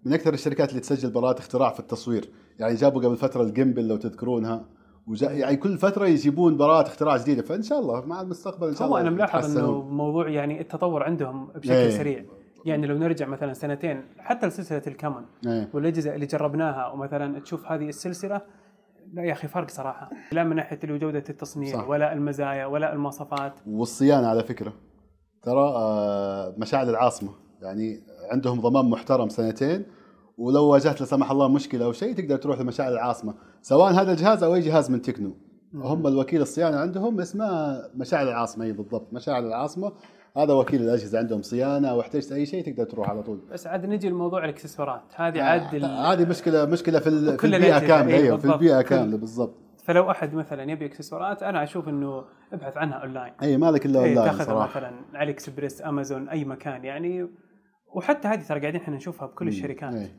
من 0.04 0.12
أكثر 0.12 0.34
الشركات 0.34 0.70
اللي 0.70 0.80
تسجل 0.80 1.10
براءات 1.10 1.38
اختراع 1.38 1.70
في 1.70 1.80
التصوير 1.80 2.28
يعني 2.58 2.74
جابوا 2.74 3.02
قبل 3.02 3.16
فترة 3.16 3.42
الجيمبل 3.42 3.88
لو 3.88 3.96
تذكرونها 3.96 4.64
وجا 5.06 5.30
يعني 5.30 5.56
كل 5.56 5.78
فترة 5.78 6.06
يجيبون 6.06 6.56
براءات 6.56 6.86
اختراع 6.86 7.16
جديدة 7.16 7.42
فإن 7.42 7.62
شاء 7.62 7.78
الله 7.78 8.06
مع 8.06 8.20
المستقبل 8.20 8.68
إن 8.68 8.74
شاء 8.74 8.88
هو 8.88 8.98
الله 8.98 9.00
أنا 9.00 9.10
ملاحظ 9.10 9.58
إنه. 9.58 9.82
موضوع 9.82 10.28
يعني 10.28 10.60
التطور 10.60 11.02
عندهم 11.02 11.46
بشكل 11.46 11.72
إيه. 11.72 11.90
سريع 11.90 12.24
يعني 12.64 12.86
لو 12.86 12.98
نرجع 12.98 13.26
مثلا 13.26 13.52
سنتين 13.52 14.02
حتى 14.18 14.46
لسلسله 14.46 14.82
الكمن 14.86 15.24
إيه. 15.46 15.68
والاجهزه 15.74 16.14
اللي 16.14 16.26
جربناها 16.26 16.92
ومثلا 16.92 17.40
تشوف 17.40 17.66
هذه 17.66 17.88
السلسلة 17.88 18.40
لا 19.12 19.24
يا 19.24 19.32
أخي 19.32 19.48
فرق 19.48 19.70
صراحة 19.70 20.10
لا 20.32 20.44
من 20.44 20.56
ناحية 20.56 20.78
جودة 20.84 21.24
التصنيع 21.28 21.72
صح. 21.72 21.82
صح. 21.82 21.88
ولا 21.88 22.12
المزايا 22.12 22.66
ولا 22.66 22.92
المواصفات 22.92 23.52
والصيانة 23.66 24.26
على 24.26 24.44
فكرة 24.44 24.72
ترى 25.42 25.72
آه، 25.76 26.54
مشاعل 26.58 26.90
العاصمة 26.90 27.30
يعني 27.62 28.00
عندهم 28.32 28.60
ضمان 28.60 28.90
محترم 28.90 29.28
سنتين 29.28 29.84
ولو 30.38 30.64
واجهت 30.64 31.00
لا 31.00 31.06
سمح 31.06 31.30
الله 31.30 31.48
مشكلة 31.48 31.84
أو 31.84 31.92
شيء 31.92 32.14
تقدر 32.14 32.36
تروح 32.36 32.60
لمشاعل 32.60 32.92
العاصمة. 32.92 33.34
سواء 33.62 33.92
هذا 33.92 34.12
الجهاز 34.12 34.42
أو 34.42 34.54
أي 34.54 34.60
جهاز 34.60 34.90
من 34.90 35.02
تكنو. 35.02 35.36
هم 35.74 36.06
الوكيل 36.06 36.42
الصيانة 36.42 36.76
عندهم 36.76 37.20
اسمه 37.20 37.78
مشاعل 37.94 38.28
العاصمة. 38.28 38.64
أي 38.64 38.72
بالضبط 38.72 39.12
مشاعل 39.12 39.46
العاصمة. 39.46 39.92
هذا 40.36 40.52
وكيل 40.52 40.82
الأجهزة 40.82 41.18
عندهم 41.18 41.42
صيانة 41.42 41.88
أو 41.88 42.00
احتجت 42.00 42.32
أي 42.32 42.46
شيء 42.46 42.64
تقدر 42.64 42.84
تروح 42.84 43.10
على 43.10 43.22
طول. 43.22 43.40
بس 43.52 43.66
عاد 43.66 43.86
نجي 43.86 44.08
لموضوع 44.08 44.44
الاكسسوارات. 44.44 45.02
هذه 45.14 45.42
عاد 45.42 45.74
ال- 45.74 45.84
هذه 45.84 46.28
مشكلة 46.28 46.64
مشكلة 46.64 46.98
في, 46.98 47.06
ال- 47.08 47.38
في 47.38 47.46
البيئة 47.46 47.78
كاملة. 47.78 48.14
إيه، 48.14 48.22
أيوه 48.22 48.36
في. 48.36 48.44
البيئة 48.52 48.82
كاملة 48.82 49.16
بالضبط. 49.16 49.54
فلو 49.84 50.10
أحد 50.10 50.34
مثلا 50.34 50.62
يبي 50.72 50.86
اكسسوارات 50.86 51.42
أنا 51.42 51.62
أشوف 51.62 51.88
إنه 51.88 52.24
ابحث 52.52 52.76
عنها 52.76 52.96
أونلاين. 52.98 53.32
أي 53.42 53.56
مالك 53.56 53.86
إلا 53.86 54.00
إيه 54.00 54.06
أونلاين 54.06 54.26
تاخذها 54.38 54.66
مثلا 54.66 54.92
AliExpress 55.14 55.82
أمازون 55.82 56.28
أي 56.28 56.44
مكان. 56.44 56.84
يعني 56.84 57.28
وحتى 57.96 58.28
هذه 58.28 58.40
ترى 58.40 58.60
قاعدين 58.60 58.80
إحنا 58.80 58.96
نشوفها 58.96 59.26
بكل 59.26 59.48
الشركات. 59.48 59.94
إيه. 59.94 60.12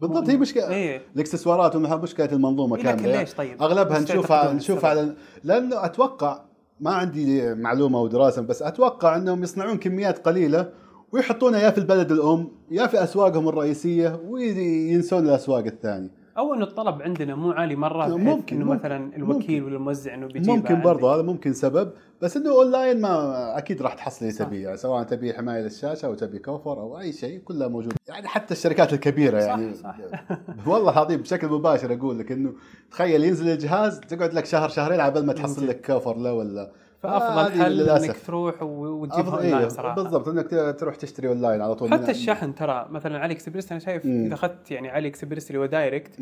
بالضبط 0.00 0.30
هي 0.30 0.36
مشكلة. 0.36 0.68
إيه. 0.68 1.02
الإكسسوارات 1.14 1.76
مشكلة 1.76 2.32
المنظومة 2.32 2.76
إيه، 2.76 2.82
لكن 2.82 2.96
كاملة. 2.96 3.20
ليش؟ 3.20 3.34
طيب؟ 3.34 3.62
أغلبها 3.62 3.98
نشوفها 3.98 4.52
نشوفها 4.52 4.90
على 4.90 5.14
لأنه 5.44 5.84
أتوقع 5.84 6.40
ما 6.80 6.90
عندي 6.90 7.54
معلومة 7.54 7.98
أو 7.98 8.06
دراسه 8.06 8.42
بس 8.42 8.62
أتوقع 8.62 9.16
إنهم 9.16 9.42
يصنعون 9.42 9.78
كميات 9.78 10.18
قليلة 10.26 10.72
ويحطونها 11.12 11.60
يا 11.60 11.70
في 11.70 11.78
البلد 11.78 12.12
الأم 12.12 12.48
يا 12.70 12.86
في 12.86 13.02
أسواقهم 13.02 13.48
الرئيسية 13.48 14.20
وينسون 14.28 15.28
الأسواق 15.28 15.64
الثانية. 15.64 16.17
أو 16.38 16.54
إنه 16.54 16.64
الطلب 16.64 17.02
عندنا 17.02 17.34
مو 17.34 17.50
عالي 17.50 17.76
مره 17.76 18.06
ممكن- 18.06 18.56
إنه 18.56 18.64
ممكن- 18.64 18.64
مثلا 18.78 19.16
الوكيل 19.16 19.62
ولا 19.64 19.76
الموزع 19.76 20.14
إنه 20.14 20.26
بيجيبها 20.26 20.56
ممكن. 20.56 20.80
برضه 20.82 21.14
هذا 21.14 21.22
ممكن 21.22 21.52
سبب 21.52 21.90
بس 22.22 22.36
إنه 22.36 22.50
أونلاين 22.50 23.00
ما 23.00 23.58
أكيد 23.58 23.82
راح 23.82 23.94
تحصل 23.94 24.26
اللي 24.26 24.36
تبيه 24.38 24.64
يعني 24.64 24.76
سواء 24.76 25.02
تبي 25.02 25.34
حماية 25.34 25.62
للشاشة 25.62 26.06
أو 26.06 26.14
تبي 26.14 26.38
cover 26.38 26.72
أو 26.80 26.98
أي 27.00 27.12
شيء 27.12 27.38
كلها 27.38 27.68
موجود 27.68 27.92
يعني 28.08 28.28
حتى 28.28 28.54
الشركات 28.54 28.92
الكبيرة 28.92 29.38
يعني 29.38 29.74
صح. 29.74 29.96
والله 30.66 30.92
العظيم 30.92 31.20
بشكل 31.20 31.46
مباشر 31.48 31.92
أقول 31.94 32.18
لك 32.18 32.32
إنه 32.32 32.52
تخيل 32.90 33.24
ينزل 33.24 33.48
الجهاز 33.48 34.00
تقعد 34.00 34.34
لك 34.34 34.44
شهر 34.44 34.68
شهرين 34.68 35.00
على 35.00 35.22
ما 35.22 35.32
تحصل 35.32 35.66
لك 35.68 35.86
cover 35.86 36.16
له 36.16 36.32
ولا 36.32 36.70
فأفضل 37.02 37.62
حل 37.62 37.72
للأسف. 37.72 38.04
انك 38.10 38.16
تروح 38.26 38.62
و- 38.62 38.66
وتجيبها 38.86 39.20
أفضل 39.22 39.34
اونلاين 39.38 39.56
إيه 39.62 39.68
صراحة 39.68 39.94
بالضبط 40.02 40.28
إنك 40.28 40.76
تروح 40.80 40.94
تشتري 40.96 41.28
أونلاين 41.28 41.60
على 41.60 41.74
طول 41.74 41.90
حتى 41.90 42.10
الشحن 42.10 42.54
ترى 42.54 42.86
مثلا 42.90 43.18
AliExpress 43.18 43.70
أنا 43.72 43.80
شايف 43.80 44.06
مم. 44.06 44.24
إذا 44.24 44.34
أخذت 44.34 44.70
يعني 44.70 44.88
AliExpress 44.88 45.50
اللي 45.50 45.58
هو 45.60 45.66
direct. 45.66 46.20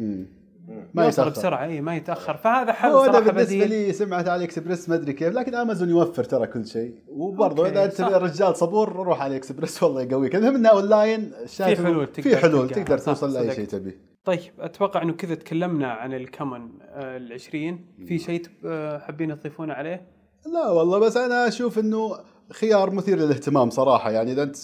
ما 0.95 1.05
يوصل 1.05 1.23
يتأخر 1.23 1.31
بسرعة 1.41 1.65
اي 1.65 1.81
ما 1.81 1.97
يتأخر 1.97 2.37
فهذا 2.37 2.73
حل 2.73 2.93
صراحة 2.93 3.21
بالنسبة 3.21 3.43
بديل 3.43 3.69
لي 3.69 3.93
سمعت 3.93 4.29
AliExpress 4.29 4.89
ما 4.89 4.95
أدري 4.95 5.13
كيف 5.13 5.35
لكن 5.35 5.55
أمازون 5.55 5.89
يوفر 5.91 6.25
ترى 6.25 6.47
كل 6.47 6.67
شيء 6.67 6.95
وبرضه 7.09 7.69
إذا 7.69 7.85
أنت. 7.85 8.01
رجال 8.01 8.57
صبور 8.57 8.93
روح 8.93 9.23
AliExpress 9.23 9.83
والله 9.83 10.03
يقويك 10.03 10.35
المهم 10.37 10.55
إنه 10.55 10.69
أونلاين 10.69 11.33
شايف 11.47 11.81
في 11.81 11.87
حلول 11.87 12.07
في 12.07 12.23
تقدر 12.23 12.37
حلول. 12.37 12.71
تقدر 12.71 12.99
صح، 12.99 13.05
توصل 13.13 13.33
لأي. 13.35 13.55
شيء 13.55 13.67
تبيه 13.67 13.97
طيب 14.25 14.41
أتوقع 14.61 15.03
إنه 15.03 15.13
كذا 15.13 15.35
تكلمنا 15.35 15.93
عن 15.93 16.15
ال 16.15 16.24
Camon 16.24 16.69
آه، 16.83 17.17
ال 17.17 17.33
20 17.33 17.85
في 18.09 18.19
شيء 18.19 18.43
آه، 18.65 18.99
حابين 18.99 19.41
تضيفونه 19.41 19.75
عليه؟ 19.75 20.16
لا 20.53 20.71
والله 20.71 20.99
بس 20.99 21.17
أنا 21.17 21.49
أشوف 21.49 21.79
إنه 21.79 22.19
خيار 22.53 22.91
مثير 22.91 23.19
للاهتمام 23.19 23.71
صراحة. 23.71 24.11
يعني 24.11 24.33
إذا 24.33 24.43
أنت 24.43 24.57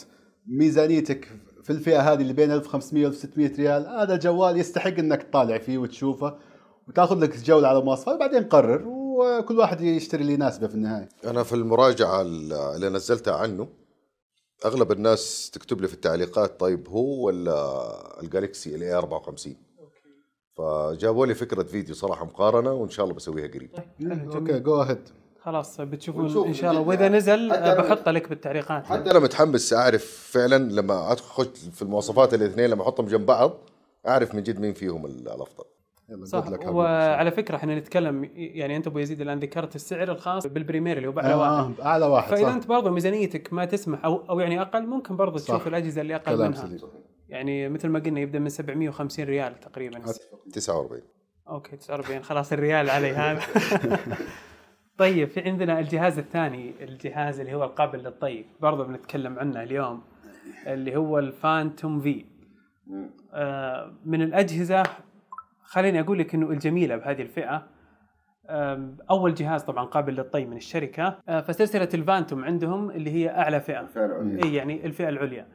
ميزانيتك 0.46 1.28
في 1.62 1.70
الفئة 1.70 2.12
هذه 2.12 2.20
اللي 2.20 2.32
بين 2.32 2.50
1500 2.50 3.04
و 3.04 3.08
1600 3.08 3.56
ريال 3.56 3.86
هذا 3.86 4.16
جوال 4.16 4.56
يستحق 4.56 4.98
إنك 4.98 5.22
تطالع 5.22 5.58
فيه 5.58 5.78
وتشوفه 5.78 6.38
وتأخذ 6.88 7.18
لك 7.18 7.36
جولة 7.36 7.68
على 7.68 7.80
مواصفات 7.80 8.14
وبعدين 8.14 8.44
قرر 8.44 8.82
وكل 8.86 9.58
واحد 9.58 9.80
يشتري 9.80 10.22
اللي 10.22 10.32
يناسبه 10.34 10.66
في 10.66 10.74
النهاية. 10.74 11.08
أنا 11.24 11.42
في 11.42 11.52
المراجعة 11.52 12.20
اللي 12.22 12.88
نزلتها 12.88 13.36
عنه 13.36 13.68
أغلب 14.64 14.92
الناس 14.92 15.50
تكتب 15.50 15.80
لي 15.80 15.88
في 15.88 15.94
التعليقات 15.94 16.60
طيب 16.60 16.88
هو 16.88 17.26
ولا 17.26 18.20
ال 18.22 18.30
Galaxy 18.30 18.74
A 18.74 18.94
54 18.94 19.56
فجابوا 20.56 21.26
لي 21.26 21.34
فكرة 21.34 21.62
فيديو 21.62 21.94
صراحة 21.94 22.24
مقارنة 22.24 22.72
وإن 22.72 22.90
شاء 22.90 23.04
الله 23.04 23.16
بسويها 23.16 23.48
قريب. 23.48 23.70
جميل. 24.00 24.30
okay 24.32 24.58
go 24.60 24.82
ahead 24.82 25.08
خلاص 25.44 25.80
بتشوفون 25.80 26.46
إن 26.46 26.54
شاء 26.54 26.70
الله. 26.70 26.80
وإذا. 26.82 27.08
نزل 27.08 27.50
أنا- 27.52 27.80
بحطه 27.80 28.10
لك 28.10 28.28
بالتعليقات. 28.28 28.86
حتى 28.86 29.10
أنا 29.10 29.18
متحمس 29.18 29.72
أعرف 29.72 30.04
فعلا 30.32 30.56
لما 30.72 31.12
أدخل 31.12 31.44
في 31.72 31.82
المواصفات 31.82 32.34
الاثنين 32.34 32.70
لما 32.70 32.82
أحطهم 32.82 33.06
جنب 33.06 33.26
بعض 33.26 33.52
أعرف 34.08 34.34
من 34.34 34.42
جد 34.42 34.60
مين 34.60 34.72
فيهم 34.74 35.06
ال- 35.06 35.28
الأفضل. 35.28 35.64
صح. 36.24 36.44
حبيبي. 36.44 36.66
وعلى 36.66 37.30
فكرة 37.30 37.56
إحنا 37.56 37.78
نتكلم 37.78 38.30
يعني 38.34 38.76
أنت 38.76 38.86
أبو 38.86 38.98
يزيد 38.98 39.20
الآن 39.20 39.38
ذكرت 39.38 39.76
السعر 39.76 40.10
الخاص 40.12 40.46
بال 40.46 40.57
Premier 40.57 40.96
اللي 40.96 41.08
هو 41.08 41.12
بأعلى 41.12 41.34
واحد. 41.34 41.80
آه 41.80 41.84
أعلى 41.86 42.06
واحد 42.06 42.30
فإذا 42.30 42.42
صح 42.48 42.54
أنت 42.54 42.66
برضه 42.66 42.90
ميزانيتك 42.90 43.52
ما 43.52 43.64
تسمح 43.64 44.04
أو 44.04 44.22
أو 44.30 44.40
يعني 44.40 44.60
أقل 44.62 44.86
ممكن 44.86 45.16
برضه 45.16 45.38
صح. 45.38 45.46
تشوف 45.54 45.66
الأجهزة 45.68 46.00
اللي 46.00 46.14
أقل 46.16 46.36
كلام 46.36 46.50
منها. 46.50 46.60
سليم. 46.66 46.80
يعني 47.28 47.68
مثل 47.68 47.88
ما 47.88 47.98
قلنا 47.98 48.20
يبدأ 48.20 48.38
من 48.38 48.48
750 48.48 49.24
ريال 49.24 49.60
تقريبا. 49.60 50.02
49 50.52 51.02
okay 51.48 51.76
49 51.76 52.22
خلاص 52.22 52.52
الريال 52.52 52.90
علي 52.90 53.10
هذا. 53.10 53.40
طيب 54.98 55.28
في 55.28 55.40
عندنا 55.40 55.78
الجهاز 55.78 56.18
الثاني 56.18 56.72
الجهاز 56.80 57.40
اللي 57.40 57.54
هو 57.54 57.64
القابل 57.64 57.98
للطي 57.98 58.44
برضه 58.60 58.84
بنتكلم 58.84 59.38
عنه 59.38 59.62
اليوم 59.62 60.02
اللي 60.66 60.96
هو 60.96 61.18
الفانتوم 61.18 62.00
في. 62.00 62.24
آه 63.32 63.92
من 64.04 64.22
الأجهزة 64.22 64.82
خليني 65.64 66.00
أقول 66.00 66.18
لك 66.18 66.34
إنه 66.34 66.50
الجميلة 66.50 66.96
بهذه 66.96 67.22
الفئة. 67.22 67.66
آم، 68.50 68.96
أول 69.10 69.34
جهاز 69.34 69.62
طبعا 69.62 69.84
قابل 69.84 70.14
للطي 70.14 70.44
من 70.44 70.56
الشركة. 70.56 71.18
آه، 71.28 71.40
فسلسلة 71.40 71.88
الفانتوم 71.94 72.44
عندهم 72.44 72.90
اللي 72.90 73.10
هي 73.10 73.30
أعلى 73.30 73.60
فئة. 73.60 73.88
إي 74.44 74.54
يعني 74.54 74.86
الفئة 74.86 75.08
العليا. 75.08 75.46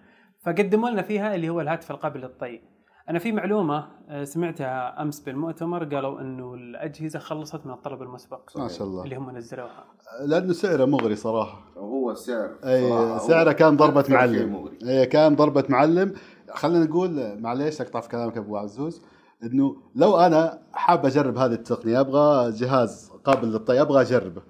فقدموا 0.46 0.90
لنا 0.90 1.02
فيها 1.02 1.36
اللي 1.36 1.50
هو 1.50 1.62
الهاتف 1.62 1.92
القابل 1.92 2.20
للطي 2.20 2.62
أنا 3.10 3.20
في 3.20 3.32
معلومة 3.32 3.88
آه، 4.10 4.24
سمعتها 4.24 5.02
أمس 5.02 5.20
بالمؤتمر 5.20 5.96
قالوا 5.96 6.22
إنه 6.22 6.54
الأجهزة 6.54 7.20
خلصت 7.20 7.66
من 7.66 7.72
الطلب 7.72 8.02
المسبق. 8.02 8.58
ما 8.58 8.68
شاء 8.68 8.88
الله. 8.88 9.04
اللي 9.04 9.16
هم 9.16 9.38
نزلوها. 9.38 9.86
لأنه 10.26 10.54
سعره 10.54 10.86
مغري 10.86 11.16
صراحة. 11.16 11.62
هو 11.78 12.12
السعر 12.12 12.50
أي 12.64 13.20
سعره 13.20 13.52
كان 13.52 13.78
ضربة 13.78 14.06
معلم. 14.10 14.70
أي 14.84 15.06
كان 15.06 15.36
ضربة 15.36 15.64
معلم. 15.70 16.14
خلينا 16.54 16.86
نقول 16.86 17.42
معليش 17.42 17.82
أقطع 17.82 18.00
في 18.00 18.10
كلامك 18.10 18.38
أبو 18.38 18.58
عزوز 18.58 19.02
إنه 19.44 19.76
لو 19.96 20.18
أنا 20.18 20.60
حاب 20.74 21.06
أجرب 21.06 21.38
هذه 21.38 21.54
التقنية 21.54 22.00
أبغى 22.00 22.52
جهاز 22.52 23.12
قابل 23.24 23.48
للطي 23.48 23.82
أبغى 23.82 24.02
اجربه 24.02 24.42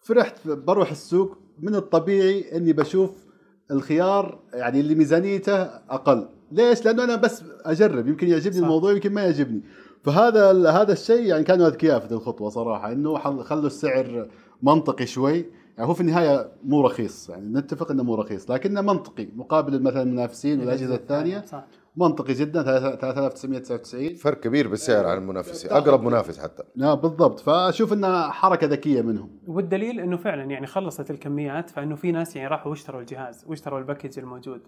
فرحت 0.00 0.48
بروح 0.48 0.90
السوق 0.90 1.38
من 1.58 1.74
الطبيعي 1.74 2.56
إني 2.56 2.72
بشوف 2.72 3.26
الخيار 3.70 4.38
يعني 4.54 4.80
اللي 4.80 4.94
ميزانيته 4.94 5.62
أقل. 5.90 6.28
ليش؟ 6.52 6.84
لأنه 6.84 7.04
أنا 7.04 7.16
بس 7.16 7.44
أجرب. 7.64 8.08
يمكن 8.08 8.28
يعجبني 8.28 8.52
صح. 8.56 8.62
الموضوع 8.62 8.92
يمكن 8.92 9.12
ما 9.12 9.22
يعجبني. 9.22 9.60
فهذا 10.02 10.50
ال- 10.50 10.66
هذا 10.66 10.92
الشيء 10.92 11.22
يعني 11.26 11.44
كانوا 11.44 11.66
اذكياء 11.68 11.98
في 12.00 12.12
الخطوة 12.12 12.48
صراحة 12.48 12.92
إنه 12.92 13.18
خلوا 13.42 13.66
السعر 13.66 14.28
منطقي 14.62 15.06
شوي. 15.06 15.46
يعني 15.78 15.88
هو 15.90 15.94
في 15.94 16.00
النهاية 16.00 16.48
مو 16.64 16.80
رخيص. 16.86 17.28
يعني 17.30 17.48
نتفق 17.58 17.90
إنه 17.90 18.02
مو 18.02 18.14
رخيص 18.14 18.50
لكنه 18.50 18.80
منطقي. 18.80 19.28
مقابل 19.36 19.82
مثلا 19.82 20.02
المنافسين 20.02 20.60
والأجهزة 20.60 20.94
الثانية 20.94 21.40
صح. 21.46 21.64
منطقي 21.96 22.32
جدا. 22.32 22.62
3999 22.62 24.14
فرق 24.14 24.40
كبير 24.40 24.68
بالسعر 24.68 25.06
عن 25.06 25.18
المنافسين. 25.18 25.70
اقرب 25.70 26.02
منافس 26.02 26.38
حتى. 26.38 26.62
لا 26.76 26.94
بالضبط. 26.94 27.40
فأشوف 27.40 27.92
إنها 27.92 28.30
حركة 28.30 28.66
ذكية 28.66 29.02
منهم. 29.02 29.30
والدليل 29.46 30.00
إنه 30.00 30.16
فعلا 30.16 30.42
يعني 30.44 30.66
خلصت 30.66 31.10
الكميات 31.10 31.70
فإنه 31.70 31.94
في 31.94 32.12
ناس 32.12 32.36
يعني 32.36 32.48
راحوا 32.48 32.70
واشتروا 32.70 33.00
الجهاز 33.00 33.44
واشتروا 33.48 33.78
الباكج 33.78 34.18
الموجود. 34.18 34.60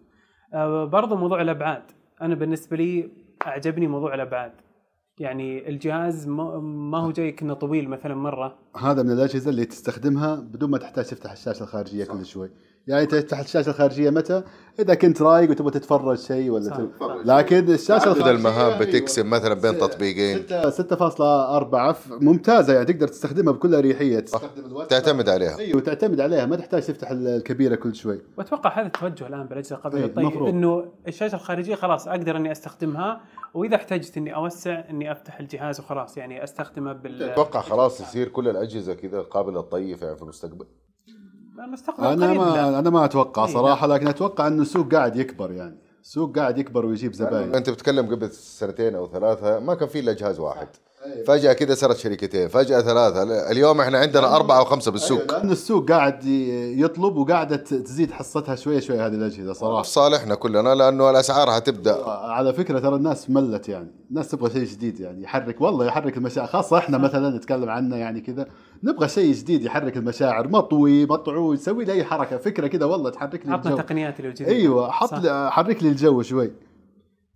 آه 0.54 0.84
برضه 0.84 1.16
موضوع 1.16 1.40
الأبعاد. 1.40 1.82
أنا 2.22 2.34
بالنسبة 2.34 2.76
لي 2.76 3.10
أعجبني 3.46 3.86
موضوع 3.86 4.14
الأبعاد. 4.14 4.52
يعني 5.18 5.68
الجهاز 5.68 6.28
ما 6.28 6.98
هو 6.98 7.10
جاي 7.10 7.32
كأنه 7.32 7.54
طويل 7.54 7.88
مثلا 7.88 8.14
مرة. 8.14 8.58
هذا 8.76 9.02
من 9.02 9.10
الأجهزة 9.10 9.50
اللي 9.50 9.64
تستخدمها 9.64 10.34
بدون 10.34 10.70
ما 10.70 10.78
تحتاج 10.78 11.04
تفتح 11.04 11.32
الشاشة 11.32 11.62
الخارجية 11.62 12.04
كل 12.04 12.26
شوي. 12.26 12.50
يعني 12.88 13.06
تفتح 13.06 13.38
الشاشه 13.38 13.70
الخارجيه 13.70 14.10
متى؟ 14.10 14.42
اذا 14.78 14.94
كنت 14.94 15.22
رايق 15.22 15.50
وتبغى 15.50 15.70
تتفرج 15.70 16.18
شيء 16.18 16.50
ولا 16.50 16.64
صح. 16.64 16.76
تبغى. 16.76 17.22
لكن 17.24 17.70
الشاشه 17.72 18.08
الخارجية 18.12 18.30
المهام 18.30 18.66
أيوة. 18.72 18.78
بتقسم 18.78 19.30
مثلا 19.30 19.54
بين 19.54 19.78
تطبيقين. 19.78 20.38
6 20.70 20.70
6.4 20.70 21.92
ف- 21.92 22.12
ممتازة 22.22 22.72
يعني 22.74 22.86
تقدر 22.92 23.08
تستخدمها 23.08 23.52
بكل 23.52 23.74
أريحية. 23.74 24.20
تستخدم 24.20 24.82
تعتمد 24.88 25.28
عليها. 25.28 25.58
أيوه 25.58 25.80
تعتمد 25.80 26.20
عليها. 26.20 26.46
ما 26.46 26.56
تحتاج 26.56 26.82
تفتح 26.82 27.10
ال- 27.10 27.26
الكبيرة 27.28 27.74
كل 27.74 27.94
شوي. 27.94 28.20
وأتوقع 28.38 28.80
هذا 28.80 28.86
التوجه 28.86 29.26
الآن 29.26 29.46
بالأجهزة 29.46 29.76
قبل 29.76 29.98
إيه، 29.98 30.12
مفروض. 30.26 30.48
إنه 30.48 30.84
الشاشة 31.08 31.34
الخارجية 31.34 31.74
خلاص 31.74 32.08
أقدر 32.08 32.36
إني 32.36 32.52
أستخدمها 32.52 33.20
وإذا 33.54 33.76
احتجت 33.76 34.16
إني 34.16 34.34
أوسع 34.34 34.84
إني 34.90 35.12
أفتح 35.12 35.40
الجهاز 35.40 35.80
وخلاص 35.80 36.16
يعني 36.16 36.44
استخدمه 36.44 36.92
بال 36.92 37.22
أتوقع 37.22 37.60
خلاص 37.60 38.00
يصير 38.00 38.28
كل 38.28 38.48
الأجهزة 38.48 38.94
كذا 38.94 39.20
قابلة 39.20 39.54
للطي 39.60 39.80
يعني 39.90 40.16
في 40.16 40.22
المستقبل. 40.22 40.66
المستقبل 41.64 42.06
أنا. 42.06 42.32
ما 42.34 42.78
أنا 42.78 42.90
ما 42.90 43.04
أتوقع 43.04 43.46
إيه، 43.46 43.52
صراحة 43.52 43.86
لكن 43.86 44.08
أتوقع 44.08 44.46
إنه 44.46 44.62
السوق 44.62 44.94
قاعد 44.94 45.16
يكبر 45.16 45.52
يعني. 45.52 45.78
السوق 46.02 46.38
قاعد 46.38 46.58
يكبر 46.58 46.86
ويجيب 46.86 47.14
زباين. 47.14 47.54
أنت 47.54 47.70
بتتكلم 47.70 48.06
قبل 48.06 48.30
سنتين 48.30 48.94
أو 48.94 49.08
ثلاثة 49.08 49.58
ما 49.58 49.74
كان 49.74 49.88
في 49.88 49.98
إلا 49.98 50.12
جهاز 50.12 50.40
واحد. 50.40 50.68
فجأة 51.26 51.52
كذا 51.52 51.74
صارت 51.74 51.96
شركتين 51.96 52.48
فجأة 52.48 52.80
ثلاثة 52.80 53.50
اليوم 53.50 53.80
إحنا 53.80 53.98
عندنا 53.98 54.36
أربعة 54.36 54.58
أو 54.58 54.64
خمسه 54.64 54.90
بالسوق 54.92 55.32
لأن 55.32 55.50
السوق 55.50 55.88
قاعد 55.90 56.24
يطلب 56.24 57.16
وقاعدة 57.16 57.56
ت- 57.56 57.74
تزيد 57.74 58.10
حصتها 58.12 58.54
شوي 58.54 58.80
شوي 58.80 58.96
هذه 59.00 59.14
الأجهزة 59.14 59.52
في 59.52 59.58
صراحة 59.58 59.82
صالحنا 59.82 60.34
كلنا 60.34 60.74
لأنه 60.74 61.10
الأسعار 61.10 61.50
حتبدا 61.50 62.04
على 62.10 62.52
فكرة 62.52 62.78
ترى 62.78 62.96
الناس 62.96 63.30
ملت 63.30 63.68
يعني 63.68 63.90
الناس 64.10 64.28
تبغى 64.30 64.50
شيء 64.50 64.64
جديد 64.64 65.00
يعني 65.00 65.22
يحرك 65.22 65.60
والله 65.60 65.86
يحرك 65.86 66.16
المشاعر 66.16 66.46
خاصة 66.46 66.78
إحنا 66.78 66.98
مثلا 66.98 67.36
نتكلم 67.36 67.68
عنه 67.68 67.96
يعني 67.96 68.20
كذا 68.20 68.46
نبغى 68.82 69.08
شيء 69.08 69.34
جديد 69.34 69.62
يحرك 69.64 69.96
المشاعر 69.96 70.48
مطوي 70.48 71.06
مطعوي 71.06 71.54
يسوي 71.54 71.84
لي 71.84 71.92
أي 71.92 72.04
حركة 72.04 72.36
فكرة 72.36 72.66
كذا 72.66 72.84
والله 72.84 73.10
تحرك 73.10 73.46
لي 73.46 73.54
الجو. 73.54 73.76
تقنيات 73.76 74.20
اللي 74.20 74.30
جديدة. 74.32 74.50
أيوه 74.50 74.90
حط 74.90 75.14
حرك 75.26 75.82
لي 75.82 75.88
الجو 75.88 76.22
شوي. 76.22 76.50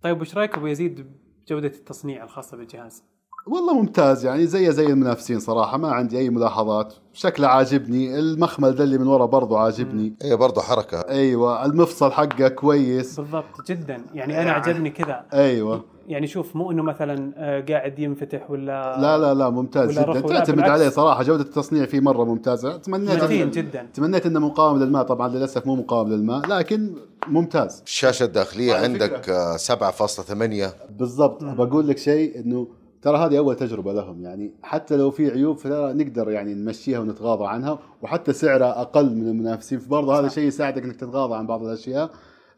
طيب 0.01 0.21
وش 0.21 0.37
رأيك 0.37 0.57
يزيد 0.63 1.07
بجودة 1.47 1.67
التصنيع 1.67 2.23
الخاصة 2.23 2.57
بالجهاز؟ 2.57 3.03
والله 3.47 3.73
ممتاز 3.73 4.25
يعني 4.25 4.45
زي 4.47 4.71
زي 4.71 4.85
المنافسين 4.85 5.39
صراحة 5.39 5.77
ما 5.77 5.91
عندي 5.91 6.17
أي 6.17 6.29
ملاحظات. 6.29 6.93
شكله 7.13 7.47
عاجبني. 7.47 8.19
المخمل 8.19 8.71
ده 8.75 8.83
اللي 8.83 8.97
من 8.97 9.07
ورا 9.07 9.25
برضه 9.25 9.59
عاجبني. 9.59 10.13
هي 10.21 10.35
برضه 10.35 10.61
حركة. 10.61 10.99
أيوه 10.99 11.65
المفصل 11.65 12.11
حقه 12.11 12.47
كويس. 12.47 13.19
بالضبط 13.19 13.67
جدا. 13.71 14.01
يعني 14.13 14.41
أنا 14.41 14.51
عجبني 14.51 14.89
كذا. 14.89 15.23
أيوه. 15.33 15.83
يعني 16.07 16.27
شوف 16.27 16.55
مو 16.55 16.71
إنه 16.71 16.83
مثلا 16.83 17.31
آه، 17.37 17.65
قاعد 17.69 17.99
ينفتح 17.99 18.51
ولا 18.51 19.01
لا 19.01 19.17
لا 19.17 19.33
لا 19.33 19.49
ممتاز 19.49 19.91
جدا. 19.99 20.21
تعتمد. 20.21 20.59
عليه 20.59 20.89
صراحة. 20.89 21.23
جودة 21.23 21.43
التصنيع 21.43 21.85
فيه 21.85 21.99
مرة 21.99 22.23
ممتازة. 22.23 22.77
تمنيت 22.77 23.23
متين 23.23 23.51
إنه- 23.51 23.55
جدا. 23.55 23.87
تمنيت 23.93 24.25
إنه 24.25 24.39
مقاوم 24.39 24.79
للماء. 24.83 25.03
طبعا 25.03 25.27
للأسف 25.27 25.65
مو 25.67 25.75
مقاوم 25.75 26.09
للماء 26.09 26.47
لكن 26.47 26.95
ممتاز. 27.27 27.81
الشاشة 27.85 28.23
الداخلية 28.23 28.75
عندك 28.75 29.29
آه، 29.29 29.57
7.8 29.57 30.73
بالضبط. 30.99 31.43
بقول 31.43 31.87
لك 31.87 31.97
شيء 31.97 32.39
إنه 32.39 32.67
ترى 33.03 33.17
هذه 33.17 33.37
أول 33.37 33.55
تجربة 33.55 33.93
لهم 33.93 34.21
يعني 34.21 34.51
حتى 34.63 34.95
لو 34.97 35.11
في 35.11 35.31
عيوب 35.31 35.57
فترى 35.57 35.93
نقدر 35.93 36.29
يعني 36.31 36.53
نمشيها 36.53 36.99
ونتغاضى 36.99 37.45
عنها 37.47 37.79
وحتى 38.01 38.33
سعرها 38.33 38.81
أقل 38.81 39.15
من 39.15 39.27
المنافسين 39.27 39.79
فبرضه 39.79 40.19
هذا 40.19 40.27
صح. 40.27 40.33
شيء 40.35 40.43
يساعدك 40.47 40.83
إنك 40.83 40.95
تتغاضى 40.95 41.35
عن 41.35 41.47
بعض 41.47 41.63
الأشياء 41.63 42.09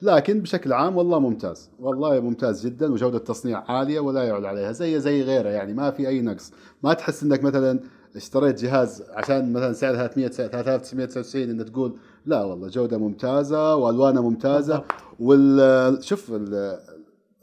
لكن 0.02 0.40
بشكل 0.40 0.74
عام 0.74 0.98
والله 0.98 1.20
ممتاز 1.20 1.70
والله 1.80 2.20
ممتاز 2.20 2.66
جدا 2.66 2.94
وجودة 2.94 3.18
التصنيع 3.18 3.64
عالية 3.72 4.00
ولا 4.00 4.24
يعلى 4.24 4.48
عليها 4.48 4.72
زي 4.72 5.00
زي 5.00 5.22
غيره 5.22 5.50
يعني 5.50 5.74
ما 5.74 5.92
في 5.92 6.08
أي 6.08 6.22
نقص 6.22 6.52
ما 6.84 6.94
تحس 6.94 7.24
إنك 7.24 7.44
مثلا 7.44 7.80
اشتريت 8.16 8.62
جهاز 8.64 9.04
عشان 9.14 9.54
مثلا 9.54 9.74
سعر 9.74 9.94
300 9.96 10.28
3999 10.28 11.50
انك 11.50 11.70
تقول 11.70 11.96
لا 12.26 12.44
والله 12.44 12.68
جودة 12.68 12.98
ممتازة 12.98 13.76
والوانه 13.76 14.22
ممتازة. 14.22 14.84
وال 15.20 16.04
شوف 16.04 16.32
ال- 16.32 16.80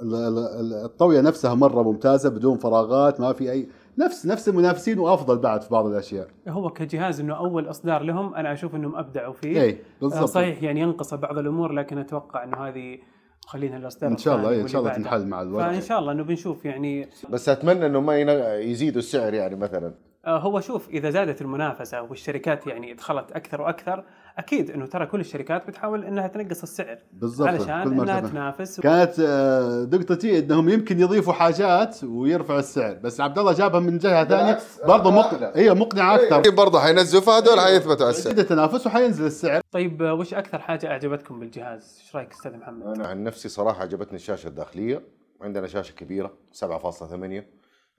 ال- 0.03 0.39
ال- 0.39 0.85
الطويه 0.85 1.21
نفسها 1.21 1.55
مرة 1.55 1.83
ممتازة 1.83 2.31
بدون 2.31 2.59
فراغات 2.59 3.21
ما 3.21 3.33
في 3.33 3.53
اي 3.53 3.69
نفس 3.99 4.27
نفس 4.27 4.49
المنافسين 4.49 4.99
وأفضل 4.99 5.39
بعد 5.39 5.63
في 5.63 5.71
بعض 5.71 5.87
الأشياء. 5.87 6.29
هو 6.49 6.71
كجهاز 6.71 7.21
إنه 7.21 7.37
أول 7.37 7.71
إصدار 7.71 8.03
لهم 8.03 8.35
أنا 8.35 8.53
أشوف 8.53 8.75
إنهم 8.75 8.97
أبدعوا 8.97 9.33
فيه. 9.33 9.61
اي 9.63 9.71
آه، 9.71 9.77
بالضبط. 10.01 10.25
صحيح 10.29 10.63
يعني 10.63 10.81
ينقص 10.81 11.15
بعض 11.15 11.39
الأمور 11.39 11.73
لكن 11.73 11.99
أتوقع 11.99 12.45
إنه 12.45 12.57
هذه 12.57 12.99
خلينا 13.47 13.77
الأصدار 13.77 14.11
إن 14.11 14.17
شاء 14.17 14.37
الله 14.37 14.51
إيه، 14.51 14.63
إن 14.63 14.69
شاء 14.69 14.81
الله 14.81 14.93
تنحل. 14.93 15.27
مع 15.27 15.39
فان 15.41 15.49
الوقت. 15.49 15.83
شاء 15.83 15.99
الله 15.99 16.13
انه 16.13 16.23
بنشوف 16.25 16.65
يعني. 16.65 17.09
بس 17.31 17.49
أتمنى 17.49 17.87
إنه 17.87 18.01
ما 18.01 18.19
يزيدوا 18.55 18.99
السعر 18.99 19.35
يعني 19.35 19.57
مثلا. 19.57 19.95
آه، 20.27 20.39
هو 20.39 20.61
شوف 20.61 20.89
إذا 20.89 21.11
زادت 21.11 21.43
المنافسة 21.43 22.03
والشركات 22.03 22.67
يعني 22.67 22.95
دخلت 22.95 23.33
أكثر 23.33 23.61
وأكثر 23.63 24.05
أكيد 24.39 24.71
إنه 24.71 24.87
ترى 24.87 25.07
كل 25.07 25.21
الشركات 25.21 25.67
بتحاول 25.69 26.05
إنها 26.05 26.27
تنقص 26.27 26.63
السعر 26.63 26.99
بالضبط 27.13 27.49
علشان 27.49 27.85
كل 27.85 27.91
ما 27.91 28.03
إنها. 28.03 28.21
تنافس. 28.21 28.81
كانت 28.81 29.15
آه، 29.21 29.89
نقطتي 29.93 30.39
إنهم 30.39 30.69
يمكن 30.69 31.01
يضيفوا 31.01 31.33
حاجات 31.33 32.05
ويرفعوا 32.05 32.59
السعر 32.59 32.95
بس 32.95 33.21
عبد 33.21 33.39
الله 33.39 33.53
جابها 33.53 33.81
من 33.81 33.99
جهة 33.99 34.25
ثانية 34.25 34.59
برضه 34.87 35.11
مقنع. 35.11 35.47
أعلى. 35.49 35.53
هي 35.61 35.75
مقنعة 35.75 36.15
أكثر. 36.15 36.51
برضه 36.51 36.81
حينزلوا 36.81 37.23
فهذول 37.23 37.61
حيثبتوا 37.61 38.07
على 38.07 38.11
السعر. 38.11 38.33
يزيد 38.33 38.39
التنافس 38.39 38.87
وحينزل 38.87 39.27
السعر. 39.27 39.61
طيب 39.71 40.03
آه، 40.03 40.15
وش 40.15 40.35
أكثر 40.35 40.59
حاجة 40.59 40.87
أعجبتكم 40.87 41.41
بالجهاز؟ 41.41 41.99
إيش 42.05 42.17
رأيك 42.17 42.33
أستاذ 42.33 42.57
محمد؟ 42.57 42.87
أنا 42.87 43.07
عن 43.09 43.25
نفسي 43.25 43.49
صراحة 43.49 43.83
عجبتني 43.83 44.17
الشاشة 44.17 44.49
الداخلية. 44.49 45.03
عندنا 45.41 45.67
شاشة 45.67 45.93
كبيرة 45.93 46.33
7.8 46.53 47.45